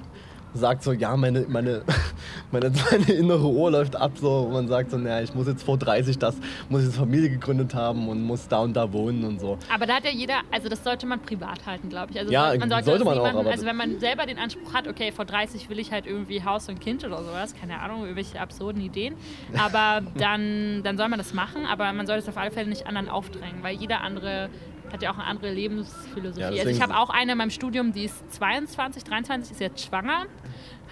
[0.54, 1.84] sagt so, ja, meine, meine,
[2.52, 5.64] meine, meine innere Uhr läuft ab, so, und man sagt so, naja, ich muss jetzt
[5.64, 6.36] vor 30 das,
[6.70, 9.58] muss jetzt Familie gegründet haben und muss da und da wohnen und so.
[9.74, 12.20] Aber da hat ja jeder, also das sollte man privat halten, glaube ich.
[12.20, 14.74] Also Ja, man sollte, sollte man auch, niemandem- aber- Also wenn man selber den Anspruch
[14.74, 18.02] hat, okay, vor 30 will ich halt irgendwie Haus und Kind oder sowas, keine Ahnung,
[18.02, 19.16] irgendwelche absurden Ideen,
[19.58, 22.88] aber dann, dann soll man das machen, aber man sollte es auf alle Fälle nicht
[22.88, 24.50] anderen aufdrängen, weil jeder andere
[24.93, 26.41] hat ja auch eine andere Lebensphilosophie.
[26.41, 29.86] Ja, also ich habe auch eine in meinem Studium, die ist 22, 23, ist jetzt
[29.86, 30.25] schwanger,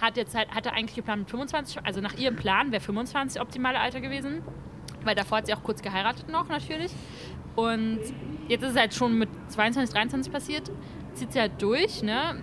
[0.00, 3.78] hat jetzt halt, hatte eigentlich geplant mit 25, also nach ihrem Plan wäre 25 optimale
[3.78, 4.42] Alter gewesen,
[5.04, 6.92] weil davor hat sie auch kurz geheiratet noch natürlich.
[7.56, 7.98] Und
[8.48, 10.70] jetzt ist es halt schon mit 22, 23 passiert,
[11.14, 12.42] zieht sie halt durch, ne?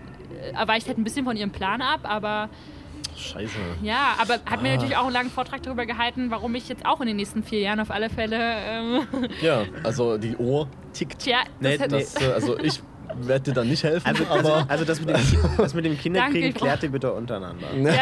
[0.53, 2.49] Äh, Weicht halt ein bisschen von ihrem Plan ab, aber
[3.17, 3.57] Scheiße.
[3.81, 4.75] ja, aber hat mir Ah.
[4.75, 7.59] natürlich auch einen langen Vortrag darüber gehalten, warum ich jetzt auch in den nächsten vier
[7.61, 9.07] Jahren auf alle Fälle, ähm,
[9.41, 11.19] Ja, also die Uhr tickt.
[11.19, 11.99] tja, das Nee, hat, nee.
[11.99, 12.81] Das, äh, also ich
[13.19, 15.97] werde dir da nicht helfen, Also, aber also, also das, mit dem, das mit dem
[15.97, 16.59] Kinderkriegen Danke.
[16.59, 17.65] klärt ihr bitte untereinander.
[17.75, 17.93] ja, ja,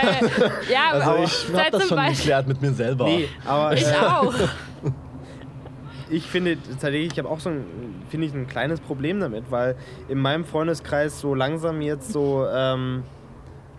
[0.72, 3.06] ja, also aber ich habe das schon Beispiel- geklärt mit mir selber.
[3.06, 4.34] Nee, aber Ich äh, auch.
[6.10, 7.66] ich finde tatsächlich, ich habe auch so ein,
[8.10, 9.76] finde ich, ein kleines Problem damit, weil
[10.08, 13.04] in meinem Freundeskreis so langsam jetzt so ähm,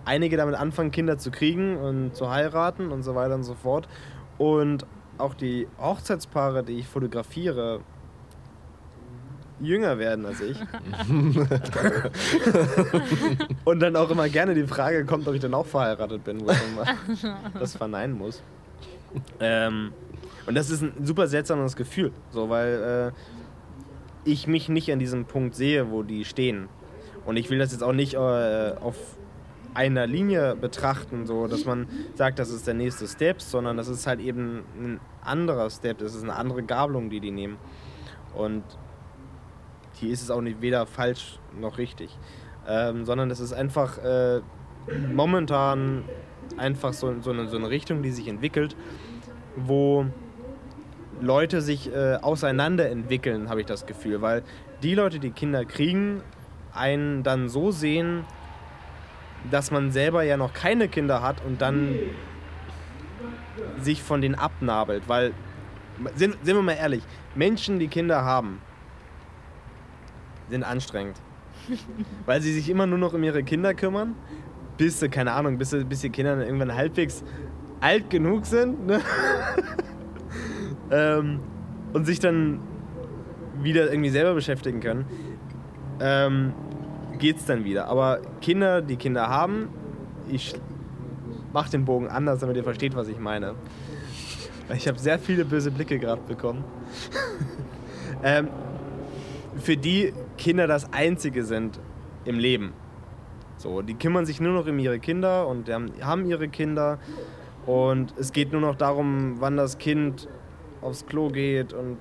[0.07, 3.89] einige damit anfangen, Kinder zu kriegen und zu heiraten und so weiter und so fort.
[4.39, 4.87] Und
[5.19, 7.81] auch die Hochzeitspaare, die ich fotografiere,
[9.61, 10.59] jünger werden als ich.
[13.65, 16.51] und dann auch immer gerne die Frage kommt, ob ich dann auch verheiratet bin, wo
[16.51, 18.43] ich dann das verneinen muss.
[19.41, 19.93] Ähm,
[20.47, 25.25] und das ist ein super seltsames Gefühl, so weil äh, ich mich nicht an diesem
[25.25, 26.69] Punkt sehe, wo die stehen.
[27.25, 28.19] Und ich will das jetzt auch nicht äh,
[28.81, 28.97] auf
[29.77, 34.07] einer Linie betrachten, so dass man sagt, das ist der nächste Step, sondern das ist
[34.07, 37.59] halt eben ein anderer Step, das ist eine andere Gabelung, die die nehmen.
[38.35, 38.65] Und
[39.93, 42.17] hier ist es auch nicht weder falsch noch richtig,
[42.67, 44.41] ähm, sondern es ist einfach äh,
[45.13, 46.05] momentan
[46.57, 48.77] einfach so, so, eine, so eine Richtung, die sich entwickelt,
[49.57, 50.07] wo
[51.21, 54.43] Leute sich äh, auseinander entwickeln, habe ich das Gefühl, weil
[54.83, 56.23] die Leute, die Kinder kriegen,
[56.73, 58.25] einen dann so sehen,
[59.51, 61.99] dass man selber ja noch keine Kinder hat und dann
[63.81, 65.33] sich von denen abnabelt, weil
[66.15, 67.03] sind, sind wir mal ehrlich,
[67.35, 68.61] Menschen, die Kinder haben,
[70.49, 71.17] sind anstrengend.
[72.27, 74.15] weil sie sich immer nur noch um ihre Kinder kümmern,
[74.77, 77.25] bis sie, keine Ahnung, bis, sie, bis die Kinder irgendwann halbwegs
[77.81, 79.01] alt genug sind ne?
[80.91, 81.41] ähm,
[81.93, 82.61] und sich dann
[83.61, 85.07] wieder irgendwie selber beschäftigen können,
[86.01, 86.53] ähm,
[87.19, 87.87] geht's dann wieder.
[87.89, 89.69] Aber Kinder, die Kinder haben,
[90.29, 90.55] ich
[91.53, 93.55] mach den Bogen anders, damit ihr versteht, was ich meine.
[94.75, 96.65] Ich habe sehr viele böse Blicke gerade bekommen.
[98.23, 98.49] ähm,
[99.59, 101.79] für die Kinder das Einzige sind
[102.25, 102.73] im Leben.
[103.59, 106.99] So, die kümmern sich nur noch um ihre Kinder und haben, ihre Kinder.
[107.65, 110.29] Und es geht nur noch darum, wann das Kind
[110.83, 111.97] aufs Klo geht und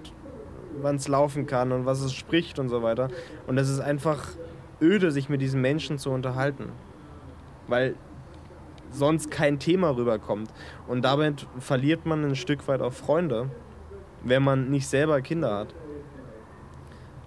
[0.82, 3.10] wann es laufen kann und was es spricht und so weiter.
[3.48, 4.28] Und es ist einfach
[4.82, 6.72] öde, sich mit diesen Menschen zu unterhalten.
[7.68, 7.96] Weil
[8.92, 10.50] sonst kein Thema rüberkommt.
[10.88, 13.50] Und damit verliert man ein Stück weit auch Freunde,
[14.24, 15.74] wenn man nicht selber Kinder hat.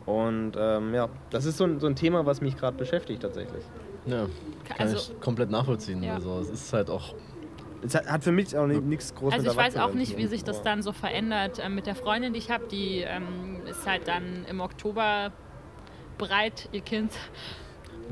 [0.07, 3.63] Und ähm, ja, das ist so ein, so ein Thema, was mich gerade beschäftigt tatsächlich.
[4.07, 4.27] Ja,
[4.65, 6.03] kann Also- ich komplett nachvollziehen.
[6.03, 6.15] Ja.
[6.15, 7.15] Also es ist halt auch.
[7.83, 10.43] Es hat, für mich auch ni- nichts groß Also ich weiß auch nicht, wie sich
[10.43, 11.61] das dann so verändert.
[11.63, 15.31] Ähm, mit der Freundin, die ich habe, die ähm, ist halt dann im Oktober
[16.19, 17.13] bereit, ihr Kind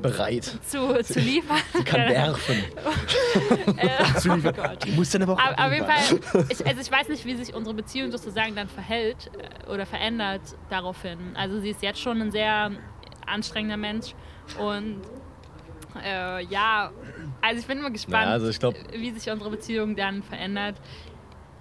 [0.01, 0.45] bereit.
[0.65, 1.59] zu, zu liefern.
[1.75, 2.57] Sie kann werfen.
[3.79, 3.89] äh,
[4.29, 4.77] oh.
[4.85, 5.87] Die muss dann aber auch Aber auf jeden.
[5.87, 9.87] Fall, ich, also ich weiß nicht, wie sich unsere Beziehung sozusagen dann verhält äh, oder
[9.87, 11.19] verändert daraufhin.
[11.35, 12.73] Also sie ist jetzt schon ein sehr
[13.27, 14.15] anstrengender Mensch
[14.59, 15.01] und
[16.05, 16.91] äh, ja,
[17.41, 20.77] also ich bin immer gespannt, Ja, also glaub- wie sich unsere Beziehung dann verändert.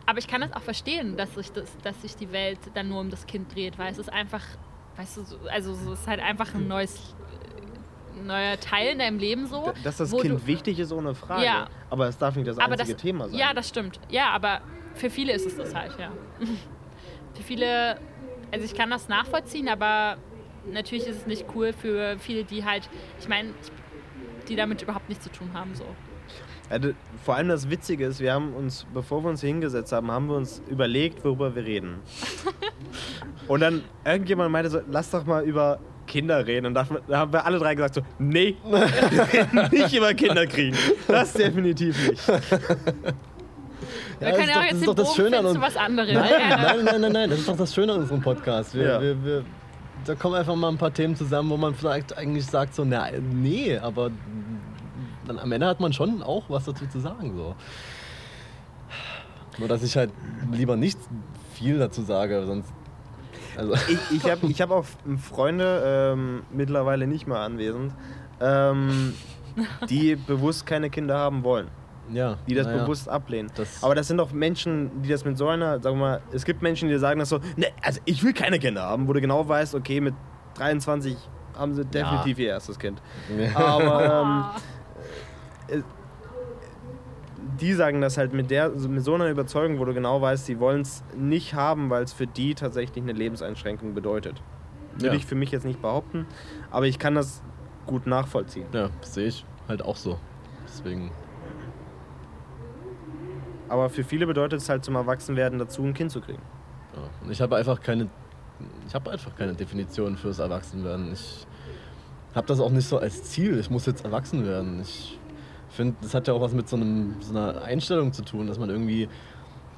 [0.05, 2.99] Aber ich kann das auch verstehen, dass sich, das, dass sich die Welt dann nur
[3.01, 4.43] um das Kind dreht, weil es ist einfach,
[4.97, 7.15] weißt du, so, also so, es ist halt einfach ein neues,
[8.23, 9.73] neuer Teil in deinem Leben so.
[9.84, 11.45] Dass das Kind du, wichtig ist, ohne Frage.
[11.45, 11.67] Ja.
[11.89, 13.38] Aber es darf nicht das einzige das, Thema sein.
[13.38, 13.99] Ja, das stimmt.
[14.10, 14.62] Ja, aber
[14.93, 16.12] für viele ist es das halt, ja.
[17.34, 17.99] für viele,
[18.51, 20.17] also ich kann das nachvollziehen, aber
[20.71, 23.53] natürlich ist es nicht cool für viele, die halt, ich meine,
[24.47, 25.86] die damit überhaupt nichts zu tun haben, so.
[26.69, 30.10] Also, vor allem das Witzige ist, wir haben uns, bevor wir uns hier hingesetzt haben,
[30.10, 31.99] haben wir uns überlegt, worüber wir reden.
[33.47, 36.67] Und dann irgendjemand meinte so, lass doch mal über Kinder reden.
[36.67, 38.81] Und da haben wir alle drei gesagt so, nee, wir
[39.34, 40.75] reden nicht über Kinder kriegen.
[41.08, 42.27] Das definitiv nicht.
[44.19, 45.62] Wir Ja, können das ja auch ist jetzt doch den das Bogen Schöne an uns.
[45.62, 46.13] was anderem.
[46.13, 48.73] Nein, nein, nein, nein, nein, das ist doch das Schöne an unserem Podcast.
[48.73, 49.01] Wir, Ja.
[49.01, 49.45] wir, wir,
[50.05, 53.08] da kommen einfach mal ein paar Themen zusammen, wo man vielleicht eigentlich sagt so, na,
[53.19, 54.12] nee, aber
[55.27, 57.36] dann am Ende hat man schon auch was dazu zu sagen.
[57.36, 57.55] So.
[59.58, 60.12] Nur, dass ich halt
[60.51, 60.99] lieber nicht
[61.53, 62.69] viel dazu sage, sonst.
[63.57, 64.85] Also, Ich, ich habe ich hab auch
[65.21, 67.93] Freunde, ähm, mittlerweile nicht mehr anwesend,
[68.41, 69.13] ähm,
[69.89, 71.67] die bewusst keine Kinder haben wollen.
[72.11, 72.37] ja.
[72.47, 72.83] die das naja.
[72.83, 73.49] bewusst ablehnen.
[73.55, 76.43] Das- Aber das sind doch Menschen, die das mit so einer, sagen wir mal, es
[76.45, 79.21] gibt Menschen, die sagen das so, ne, also ich will keine Kinder haben, wo du
[79.21, 80.13] genau weißt, okay, mit
[80.55, 81.15] 23
[81.57, 83.01] haben sie definitiv ihr erstes Kind.
[83.55, 84.53] Aber
[85.69, 85.81] ähm,
[87.59, 90.59] die sagen das halt mit, der, mit so einer Überzeugung, wo du genau weißt, sie
[90.59, 94.41] wollen es nicht haben, weil es für die tatsächlich eine Lebenseinschränkung bedeutet.
[94.93, 95.13] Würde Ja.
[95.13, 96.25] ich für mich jetzt nicht behaupten,
[96.71, 97.41] aber ich kann das
[97.85, 98.65] gut nachvollziehen.
[98.71, 100.17] Ja, sehe ich halt auch so.
[100.67, 101.11] Deswegen.
[103.67, 106.41] Aber für viele bedeutet es halt zum Erwachsenwerden dazu, ein Kind zu kriegen.
[106.95, 107.01] Ja.
[107.25, 108.07] Und ich habe einfach keine,
[108.87, 111.11] ich habe einfach keine Definition fürs Erwachsenwerden.
[111.13, 111.45] Ich
[112.35, 113.57] habe das auch nicht so als Ziel.
[113.59, 114.81] Ich muss jetzt erwachsen werden.
[114.81, 115.19] Ich
[115.75, 118.57] finde, das hat ja auch was mit so, einem, so einer Einstellung zu tun, dass
[118.57, 119.07] man irgendwie,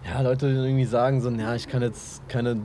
[0.06, 2.58] ja, Leute irgendwie sagen so, ja, ich kann jetzt keine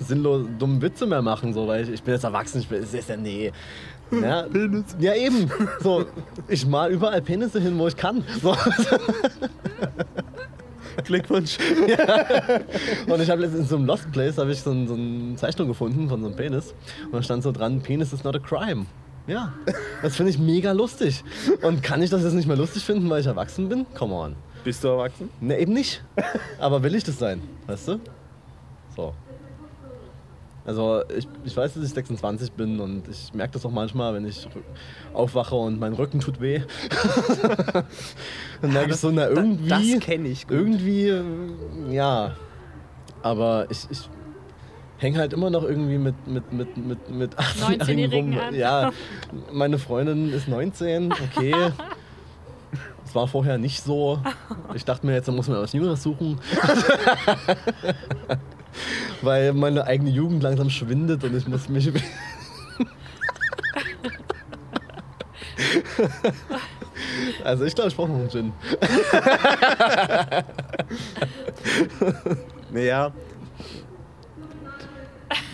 [0.00, 2.60] sinnlos dummen Witze mehr machen, so, weil ich, ich bin jetzt erwachsen.
[2.60, 3.52] Ich bin, ist ja nee.
[4.10, 4.46] Ja,
[4.98, 5.50] ja, eben.
[5.80, 6.04] So,
[6.48, 8.24] ich mal überall Penisse hin, wo ich kann.
[8.42, 8.56] So.
[11.04, 11.58] Glückwunsch.
[13.06, 15.36] Und ich habe letztens in so einem Lost Place habe ich so, ein, so eine
[15.36, 16.74] Zeichnung gefunden von so einem Penis.
[17.06, 18.86] Und da stand so dran, Penis is not a crime.
[19.26, 19.52] Ja,
[20.02, 21.22] das finde ich mega lustig.
[21.62, 23.86] Und kann ich das jetzt nicht mehr lustig finden, weil ich erwachsen bin?
[23.94, 24.36] Come on.
[24.64, 25.30] Bist du erwachsen?
[25.40, 26.02] Ne, eben nicht.
[26.58, 27.40] Aber will ich das sein?
[27.66, 28.00] Weißt du?
[28.96, 29.14] So.
[30.66, 34.26] Also ich, ich weiß, dass ich 26 bin und ich merke das auch manchmal, wenn
[34.26, 34.46] ich
[35.14, 36.60] aufwache und mein Rücken tut weh.
[38.62, 39.68] Dann merke ich so, na irgendwie...
[39.68, 40.56] Das kenne ich gut.
[40.56, 41.14] Irgendwie,
[41.90, 42.36] ja.
[43.22, 44.08] Aber ich, ich
[45.00, 48.48] hänge halt immer noch irgendwie mit, mit, mit, mit, mit 19-Jährigen rum.
[48.48, 48.54] an.
[48.54, 48.92] Ja,
[49.50, 51.54] meine Freundin ist 19, okay.
[53.04, 54.20] Es war vorher nicht so.
[54.74, 56.38] Ich dachte mir jetzt, da muss man was Jüngeres suchen.
[59.22, 61.90] Weil meine eigene Jugend langsam schwindet und ich muss mich.
[67.44, 68.52] Also ich glaube, ich brauche noch einen Gin.
[72.70, 73.12] Naja.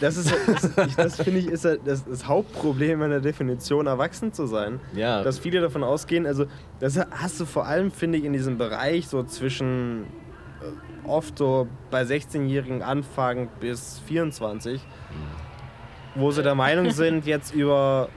[0.00, 0.30] Das ist,
[0.76, 4.78] das, das finde ich, ist ja das, das Hauptproblem in der Definition, erwachsen zu sein.
[4.94, 5.22] Ja.
[5.22, 6.46] Dass viele davon ausgehen, also
[6.80, 10.04] das hast du vor allem, finde ich, in diesem Bereich so zwischen
[10.60, 14.80] äh, oft so bei 16-Jährigen Anfang bis 24,
[16.14, 18.08] wo sie der Meinung sind, jetzt über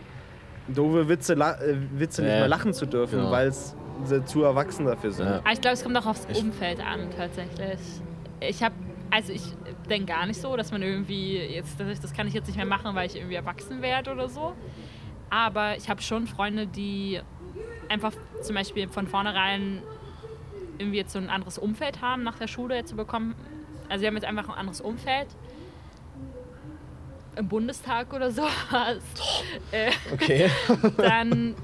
[0.67, 3.31] doofe Witze, la äh, Witze nicht Ja, mehr lachen zu dürfen, genau.
[3.31, 5.25] weil sie zu erwachsen dafür sind.
[5.27, 5.37] Ja.
[5.39, 7.79] Aber ich glaube, es kommt auch aufs Ich- Umfeld an, tatsächlich.
[8.41, 8.75] Ich habe,
[9.11, 9.43] also ich
[9.89, 12.57] denke gar nicht so, dass man irgendwie jetzt, dass ich, das kann ich jetzt nicht
[12.57, 14.55] mehr machen, weil ich irgendwie erwachsen werde oder so.
[15.29, 17.19] Aber ich habe schon Freunde, die
[17.89, 19.81] einfach zum Beispiel von vornherein
[20.77, 23.35] irgendwie jetzt so ein anderes Umfeld haben, nach der Schule jetzt zu bekommen.
[23.89, 25.27] Also sie haben jetzt einfach ein anderes Umfeld.
[27.35, 28.43] Im Bundestag oder so.
[29.71, 30.49] äh, Okay.
[30.97, 31.55] dann,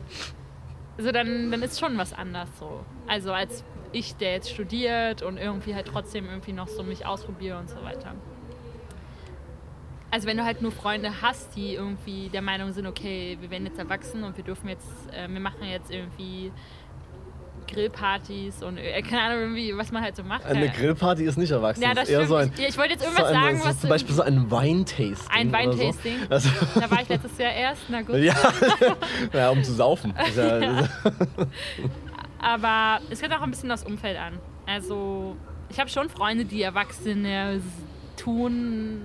[0.98, 2.84] also dann, dann ist schon was anders so.
[3.08, 3.64] Also als
[3.96, 7.78] ich, der jetzt studiert und irgendwie halt trotzdem irgendwie noch so mich ausprobiere und so
[7.84, 8.14] weiter.
[10.12, 13.66] Also wenn du halt nur Freunde hast, die irgendwie der Meinung sind, okay, wir werden
[13.66, 16.52] jetzt erwachsen und wir dürfen jetzt, äh, wir machen jetzt irgendwie
[17.68, 20.46] Grillpartys und äh, keine Ahnung, irgendwie, was man halt so macht.
[20.46, 20.72] Eine Ja.
[20.72, 21.82] Grillparty ist nicht erwachsen.
[21.82, 22.52] Ja, das ist eher so ein.
[22.58, 23.80] ich, ich wollte jetzt so irgendwas ein, sagen, so was.
[23.82, 25.18] zum Beispiel so ein Weintasting.
[25.30, 25.80] Ein oder so.
[25.80, 26.18] Weintasting.
[26.30, 28.16] Also, Da war ich letztes Jahr erst, na gut.
[28.18, 28.36] ja,
[29.34, 30.14] ja, um zu saufen.
[30.36, 30.90] Ja, Ja.
[32.46, 34.34] Aber es kommt auch ein bisschen das Umfeld an.
[34.68, 35.36] Also,
[35.70, 37.60] ich habe schon Freunde, die Erwachsene
[38.18, 39.02] tun.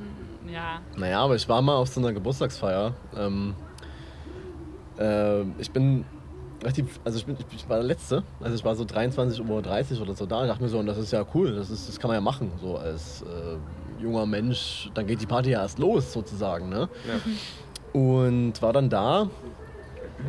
[0.52, 0.80] Ja.
[0.94, 2.92] Naja, aber ich war mal auf so einer Geburtstagsfeier.
[3.16, 3.54] Ähm,
[4.98, 6.04] äh, ich bin
[6.62, 10.14] relativ, also ich, bin, ich war der Letzte, also ich war so 23.30 Uhr oder
[10.14, 10.42] so da.
[10.42, 12.20] Ich dachte mir so, und das ist ja cool, das, ist, das kann man ja
[12.20, 14.90] machen, so als äh, junger Mensch.
[14.92, 16.68] Dann geht die Party ja erst los, sozusagen.
[16.68, 16.90] Ne?
[17.94, 19.30] Und war dann da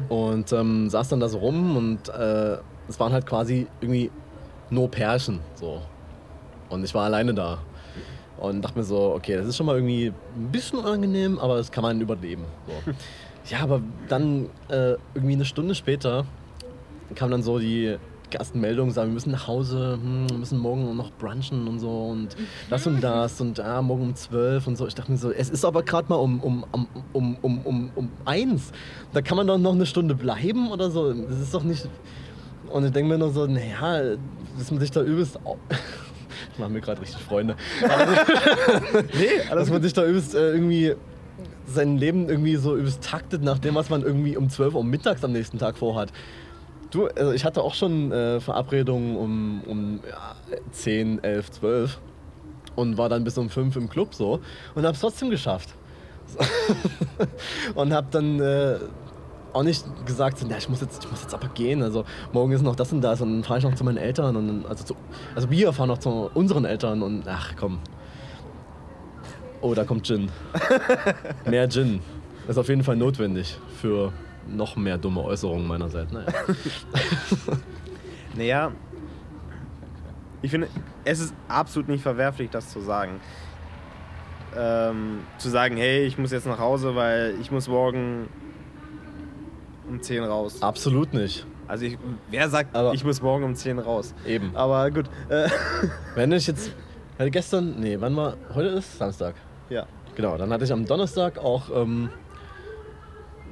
[0.07, 2.57] und ähm, saß dann da so rum und äh,
[2.91, 4.11] es waren halt quasi irgendwie
[4.69, 5.39] nur Pärchen.
[5.55, 5.81] So.
[6.69, 7.59] Und ich war alleine da.
[8.39, 11.71] Und dachte mir so, okay, das ist schon mal irgendwie ein bisschen unangenehm, aber das
[11.71, 12.45] kann man überleben.
[12.67, 12.91] So.
[13.49, 16.25] Ja, aber dann äh, irgendwie eine Stunde später
[17.15, 17.97] kam dann so die
[18.33, 21.89] ersten Meldungen, sagen, wir müssen nach Hause, hm, wir müssen morgen noch brunchen und so
[21.89, 22.29] und
[22.69, 24.87] das und das und ah, morgen um zwölf und so.
[24.87, 27.91] Ich dachte mir so, es ist aber gerade mal um, um, um, um, um, um,
[27.95, 28.71] um eins.
[29.11, 31.11] Da kann man doch noch eine Stunde bleiben oder so.
[31.11, 31.89] Das ist doch nicht...
[32.71, 34.17] Und ich denke mir nur so, naja,
[34.57, 35.39] dass man sich da übelst...
[36.53, 37.55] Ich mache mir gerade richtig Freunde.
[39.13, 40.95] Nee, dass man sich da übelst äh, irgendwie
[41.65, 45.23] sein Leben irgendwie so übelst taktet nach dem, was man irgendwie um 12 Uhr mittags
[45.23, 46.11] am nächsten Tag vorhat.
[46.91, 50.35] Du, also ich hatte auch schon äh, Verabredungen um, um ja,
[50.71, 51.99] 10, 11, 12
[52.75, 54.41] und war dann bis um 5 im Club so
[54.75, 55.69] und habe es trotzdem geschafft.
[57.75, 58.75] Und habe dann äh,
[59.53, 61.81] auch nicht gesagt, so, na, ich, muss jetzt, ich muss jetzt aber gehen.
[61.83, 64.35] Also morgen ist noch das und das und dann fahre ich noch zu meinen Eltern.
[64.35, 64.95] Und dann, also, zu,
[65.35, 67.79] also wir fahren noch zu unseren Eltern und ach komm.
[69.61, 70.29] Oh, da kommt Gin.
[71.45, 71.99] mehr Gin.
[72.47, 74.11] Das ist auf jeden Fall notwendig für
[74.47, 76.11] noch mehr dumme Äußerungen meinerseits.
[76.11, 76.27] Naja.
[78.33, 78.71] Naja,
[80.41, 80.67] ich finde,
[81.03, 83.19] es ist absolut nicht verwerflich, das zu sagen.
[84.55, 88.27] Ähm, zu sagen, hey, ich muss jetzt nach Hause, weil ich muss morgen
[89.91, 90.61] um 10 raus.
[90.61, 91.45] Absolut nicht.
[91.67, 91.97] Also ich,
[92.29, 94.13] wer sagt, Aber- ich muss morgen um 10 raus?
[94.25, 94.55] Eben.
[94.55, 95.47] Aber gut, äh,
[96.15, 96.71] Wenn ich jetzt.
[97.19, 97.75] Hatte gestern.
[97.79, 98.35] Nee, wann war.
[98.55, 99.35] Heute ist Samstag.
[99.69, 99.85] ja.
[100.15, 101.69] Genau, dann hatte ich am Donnerstag auch.
[101.73, 102.09] Ähm,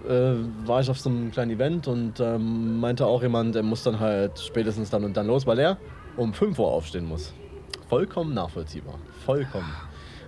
[0.08, 0.34] äh,
[0.68, 4.00] war ich auf so einem kleinen Event und ähm, meinte auch jemand, er muss dann
[4.00, 5.78] halt spätestens dann und dann los, weil er
[6.18, 7.34] um 5 Uhr aufstehen muss.
[7.88, 8.96] Vollkommen nachvollziehbar.
[9.26, 9.72] Vollkommen.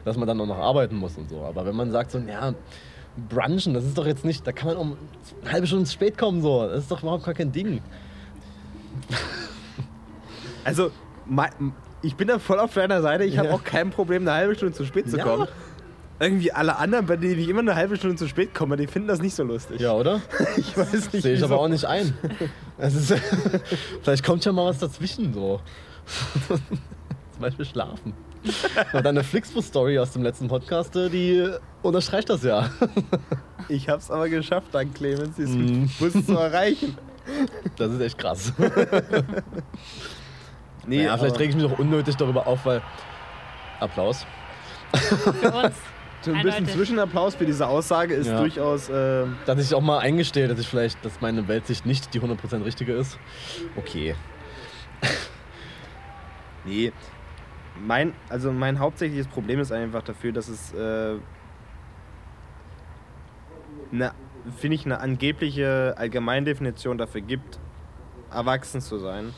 [0.05, 1.41] Dass man dann auch noch arbeiten muss und so.
[1.41, 2.53] Aber wenn man sagt so, ja,
[3.29, 4.97] brunchen, das ist doch jetzt nicht, da kann man um
[5.41, 6.67] eine halbe Stunde zu spät kommen, so.
[6.67, 7.81] Das ist doch überhaupt gar kein Ding.
[10.63, 10.91] Also,
[12.03, 13.23] ich bin da voll auf deiner Seite.
[13.23, 13.53] Ich habe Ja.
[13.55, 15.23] auch kein Problem, eine halbe Stunde zu spät zu Ja.
[15.23, 15.47] kommen.
[16.19, 19.07] Irgendwie alle anderen, bei denen ich immer eine halbe Stunde zu spät komme, die finden
[19.07, 19.81] das nicht so lustig.
[19.81, 20.21] Ja, oder?
[20.57, 21.23] Ich weiß nicht.
[21.23, 21.45] Sehe ich wieso.
[21.45, 22.13] aber auch nicht ein.
[22.77, 23.11] Ist,
[24.03, 25.59] vielleicht kommt ja mal was dazwischen so.
[26.47, 26.59] Zum
[27.41, 28.13] Beispiel schlafen.
[28.93, 31.47] Und deine Flixbus-Story aus dem letzten Podcast, äh, die
[31.81, 32.69] unterstreicht das ja.
[33.69, 35.89] Ich hab's aber geschafft, dank Clemens, diesen Mhm.
[35.99, 36.97] Bus zu erreichen.
[37.77, 38.51] Das ist echt krass.
[40.87, 42.81] Nee, ja, vielleicht rege ich mich auch unnötig darüber auf, weil.
[43.79, 44.25] Applaus.
[44.93, 45.75] Für uns.
[46.21, 46.65] so ein bisschen.
[46.67, 48.39] Zwischenapplaus für diese Aussage ist Ja.
[48.39, 48.89] durchaus.
[48.89, 52.65] Äh, Dass ich auch mal eingestehe, dass ich vielleicht, dass meine Weltsicht nicht die 100%
[52.65, 53.19] richtige ist.
[53.77, 54.15] Okay.
[56.65, 56.91] nee.
[57.85, 61.15] Mein, also mein hauptsächliches Problem ist einfach dafür, dass es äh,
[63.91, 64.11] eine,
[64.57, 67.59] finde ich, eine angebliche Allgemeindefinition dafür gibt,
[68.31, 69.33] erwachsen zu sein.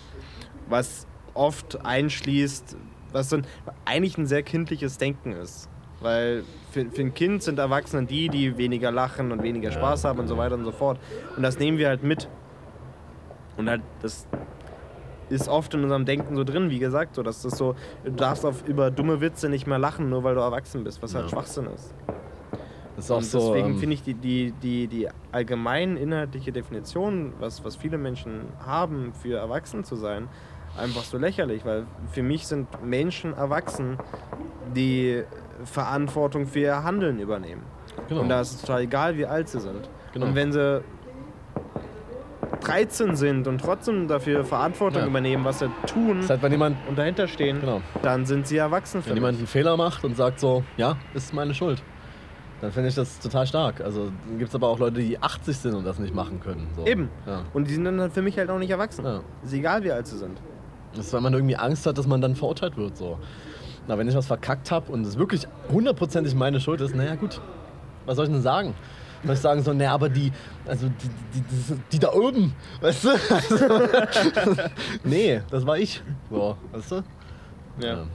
[0.67, 2.77] Was oft einschließt,
[3.11, 3.47] was so ein,
[3.85, 5.69] eigentlich ein sehr kindliches Denken ist.
[6.01, 9.71] Weil für, für ein Kind sind Erwachsene die, die weniger lachen und weniger.
[9.71, 10.99] Spaß haben und so weiter und so fort.
[11.37, 12.27] Und das nehmen wir halt mit.
[13.55, 14.27] Und halt, das
[15.29, 18.45] ist oft in unserem Denken so drin, wie gesagt, so dass das so, du darfst
[18.45, 21.29] auf über dumme Witze nicht mehr lachen, nur weil du erwachsen bist, was halt Ja.
[21.31, 21.93] Schwachsinn ist.
[22.95, 23.39] Das ist auch Und so.
[23.53, 28.41] deswegen ähm, finde ich die, die, die, die allgemein inhaltliche Definition, was, was viele Menschen
[28.63, 30.27] haben, für erwachsen zu sein,
[30.77, 33.97] einfach so lächerlich, weil für mich sind Menschen erwachsen,
[34.75, 35.23] die
[35.65, 37.63] Verantwortung für ihr Handeln übernehmen.
[38.09, 38.21] genau.
[38.21, 39.89] Und da ist es total egal, wie alt sie sind.
[40.13, 40.27] Genau.
[40.27, 40.81] Und wenn sie
[42.63, 45.07] 13 sind und trotzdem dafür Verantwortung Ja.
[45.07, 48.57] übernehmen, was sie tun ist halt, wenn jemand, und dahinter stehen, genau, dann sind sie
[48.57, 51.81] erwachsen wenn jemand einen Fehler macht und sagt so, ja, ist meine Schuld.
[52.61, 53.81] Dann finde ich das total stark.
[53.81, 56.67] Also dann gibt es aber auch Leute, die 80 sind und das nicht machen können.
[56.77, 56.85] So.
[56.85, 57.09] Eben.
[57.27, 57.41] Ja.
[57.53, 59.03] Und die sind dann halt für mich halt auch nicht erwachsen.
[59.03, 59.19] Ja.
[59.43, 60.39] Ist egal, wie alt sie sind.
[60.95, 62.95] Das ist, weil man irgendwie Angst hat, dass man dann verurteilt wird.
[62.95, 63.19] So.
[63.87, 67.41] Na, wenn ich was verkackt habe und es wirklich hundertprozentig meine Schuld ist, naja gut,
[68.05, 68.75] was soll ich denn sagen?
[69.23, 70.31] Weil ich sagen so, ne, aber die,
[70.65, 73.09] also die, die, die, die da oben, weißt du?
[75.03, 76.01] nee, das war ich.
[76.29, 77.03] So, weißt du?
[77.79, 78.05] Ja.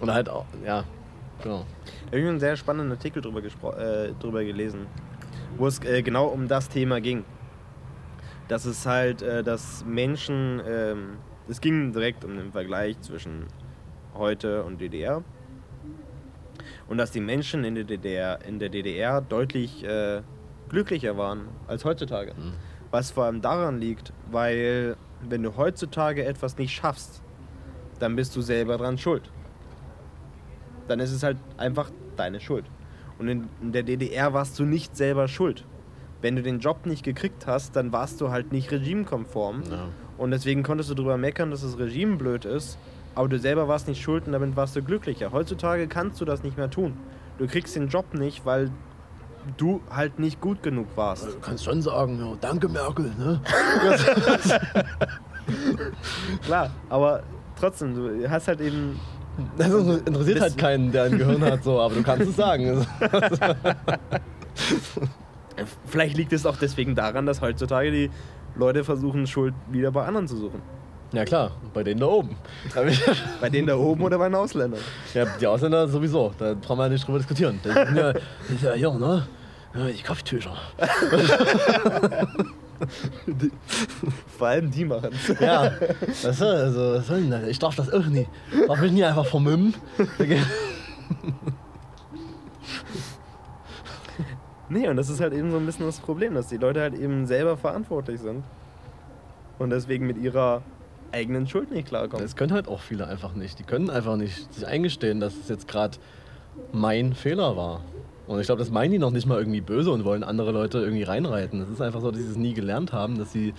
[0.00, 0.84] Und halt auch, ja,
[1.42, 1.64] genau.
[2.10, 3.42] Ich einen sehr spannenden Artikel drüber,
[3.78, 4.86] äh, drüber gelesen,
[5.56, 7.24] wo es äh, genau um das Thema ging.
[8.48, 11.16] Dass es halt, äh, dass Menschen, ähm,
[11.48, 13.46] es ging direkt um den Vergleich zwischen
[14.14, 15.22] heute und DDR.
[16.88, 20.22] Und dass die Menschen in der DDR, in der DDR deutlich äh,
[20.68, 22.34] glücklicher waren als heutzutage.
[22.34, 22.52] Mhm.
[22.90, 24.96] Was vor allem daran liegt, weil
[25.28, 27.22] wenn du heutzutage etwas nicht schaffst,
[27.98, 29.30] dann bist du selber dran schuld.
[30.88, 32.64] Dann ist es halt einfach deine Schuld.
[33.18, 35.64] Und in, in der DDR warst du nicht selber schuld.
[36.22, 39.62] Wenn du den Job nicht gekriegt hast, dann warst du halt nicht regimekonform.
[39.70, 39.88] Ja.
[40.18, 42.78] Und deswegen konntest du darüber meckern, dass das Regime blöd ist,
[43.16, 45.32] aber du selber warst nicht schuld und damit warst du glücklicher.
[45.32, 46.96] Heutzutage kannst du das nicht mehr tun.
[47.38, 48.70] Du kriegst den Job nicht, weil
[49.56, 51.26] du halt nicht gut genug warst.
[51.26, 53.40] Du kannst schon sagen, ja, danke Merkel, ne?
[56.44, 57.22] Klar, aber
[57.58, 59.00] trotzdem, du hast halt eben.
[59.56, 62.86] Das interessiert halt keinen, der ein Gehirn hat, so, aber du kannst es sagen.
[65.86, 68.10] Vielleicht liegt es auch deswegen daran, dass heutzutage die
[68.54, 70.62] Leute versuchen, Schuld wieder bei anderen zu suchen.
[71.16, 72.36] Ja klar, bei denen da oben.
[73.40, 74.80] Bei denen da oben oder bei den Ausländern.
[75.14, 77.58] Ja, die Ausländer sowieso, da brauchen wir nicht drüber diskutieren.
[77.62, 79.26] Das sind ja, das ist ja hier, ne?
[79.74, 80.54] Ja, die Kopftücher.
[84.36, 85.08] Vor allem die machen
[85.40, 85.72] Ja,
[86.22, 87.44] weißt du, also, was soll denn das?
[87.44, 88.28] Ich darf das auch nicht.
[88.68, 89.72] Darf ich nicht einfach vermummen?
[94.68, 96.94] Nee, und das ist halt eben so ein bisschen das Problem, dass die Leute halt
[96.94, 98.42] eben selber verantwortlich sind.
[99.60, 100.62] Und deswegen mit ihrer
[101.12, 102.24] eigenen Schuld nicht klarkommen.
[102.24, 103.58] Das können halt auch viele einfach nicht.
[103.58, 105.98] Die können einfach nicht sich eingestehen, dass es jetzt gerade
[106.72, 107.82] mein Fehler war.
[108.26, 110.78] Und ich glaube, das meinen die noch nicht mal irgendwie böse und wollen andere Leute
[110.78, 111.60] irgendwie reinreiten.
[111.60, 113.54] Das ist einfach so, dass sie es nie gelernt haben, dass sie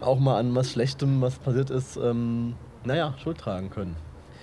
[0.00, 2.54] auch mal an was Schlechtem, was passiert ist, ähm,
[2.84, 3.96] naja, Schuld tragen können.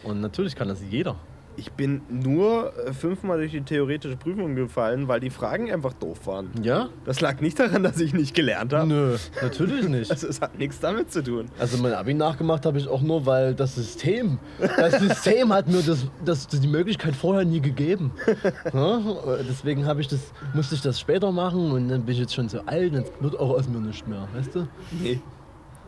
[0.03, 1.15] Und natürlich kann das jeder.
[1.57, 6.27] Ich bin nur äh, fünfmal durch die theoretische Prüfung gefallen, weil die Fragen einfach doof
[6.27, 6.51] waren.
[6.61, 6.89] Ja?
[7.03, 8.87] Das lag nicht daran, dass ich nicht gelernt habe.
[8.87, 10.11] Nö, natürlich nicht.
[10.11, 11.49] Also es hat nichts damit zu tun.
[11.57, 15.81] Also mein Abi nachgemacht habe ich auch nur, weil das System, das System hat mir
[15.81, 18.11] das, das, die Möglichkeit vorher nie gegeben.
[18.73, 19.01] Ja?
[19.49, 20.19] Deswegen habe ich das,
[20.53, 23.39] musste ich das später machen und dann bin ich jetzt schon so alt, jetzt wird
[23.39, 24.67] auch aus mir nicht mehr, weißt du?
[25.01, 25.19] Nee.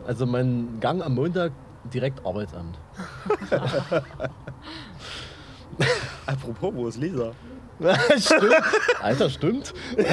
[0.06, 1.52] Also mein Gang am Montag
[1.92, 2.78] direkt Arbeitsamt.
[6.26, 7.32] Apropos, wo ist Lisa?
[8.18, 8.54] stimmt.
[9.02, 9.72] Alter, stimmt.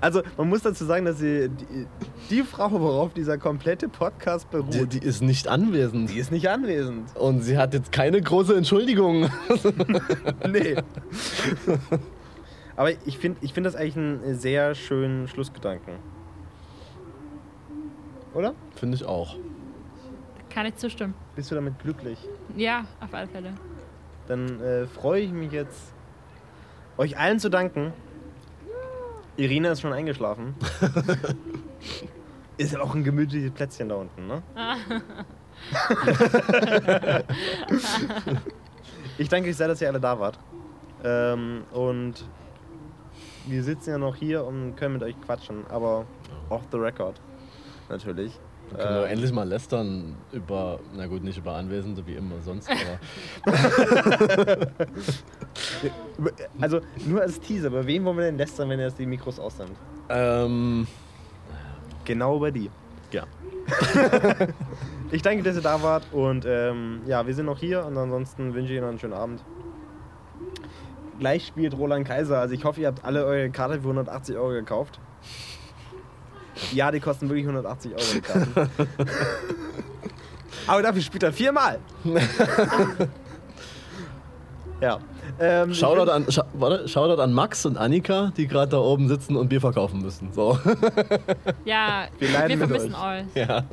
[0.00, 1.86] Also man muss dazu sagen, dass sie die,
[2.28, 6.10] die Frau, worauf dieser komplette Podcast beruht, Die, die, die ist nicht anwesend.
[6.16, 7.16] ist nicht anwesend.
[7.16, 9.30] Und sie hat jetzt keine große Entschuldigung.
[10.50, 10.74] Nee.
[12.74, 15.94] Aber ich finde ich find das eigentlich einen sehr schönen Schlussgedanken.
[18.34, 18.54] Oder?
[18.74, 19.36] Finde ich auch.
[20.50, 21.14] Kann ich zustimmen.
[21.36, 22.18] Bist du damit glücklich?
[22.56, 23.52] Ja, auf alle Fälle.
[24.28, 25.92] Dann äh, freue ich mich jetzt,
[26.96, 27.92] euch allen zu danken.
[29.36, 30.54] Irina ist schon eingeschlafen.
[32.58, 34.42] ist ja auch ein gemütliches Plätzchen da unten, ne?
[39.18, 40.38] ich danke euch sehr, dass ihr alle da wart.
[41.04, 42.24] Ähm, und
[43.46, 46.06] wir sitzen ja noch hier und können mit euch quatschen, aber
[46.48, 47.20] off the record.
[47.88, 48.38] Natürlich.
[48.76, 52.68] Können wir Äh, endlich mal lästern über, na gut, nicht über Anwesende wie immer sonst,
[52.70, 53.56] aber
[56.60, 59.56] also nur als Teaser, bei wem wollen wir denn lästern, wenn jetzt die Mikros aus
[59.56, 59.70] sind?
[60.08, 60.86] ähm,
[62.04, 62.70] Genau bei die.
[63.12, 63.24] ja.
[65.12, 68.54] Ich danke, dass ihr da wart und ähm, ja, wir sind noch hier und ansonsten
[68.54, 69.44] wünsche ich Ihnen einen schönen Abend.
[71.18, 74.48] Gleich spielt Roland Kaiser, also ich hoffe, ihr habt alle eure Karte für 180 Euro
[74.52, 75.00] gekauft.
[76.72, 78.54] Ja, die kosten wirklich 180 Euro die Karten.
[80.66, 81.78] Aber dafür spielt er viermal.
[84.80, 84.98] ja.
[85.40, 89.36] Ähm, Shoutout an, scha warte, Shoutout an Max und Annika, die gerade da oben sitzen
[89.36, 90.32] und Bier verkaufen müssen.
[90.32, 90.58] So.
[91.64, 93.24] Ja, Wir wir, vermissen euch.
[93.24, 93.34] euch.
[93.34, 93.64] ja.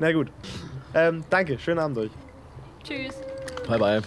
[0.00, 0.28] Na gut.
[0.94, 2.10] Ähm, danke, schönen Abend euch.
[2.82, 3.14] Tschüss.
[3.68, 4.02] Bye bye.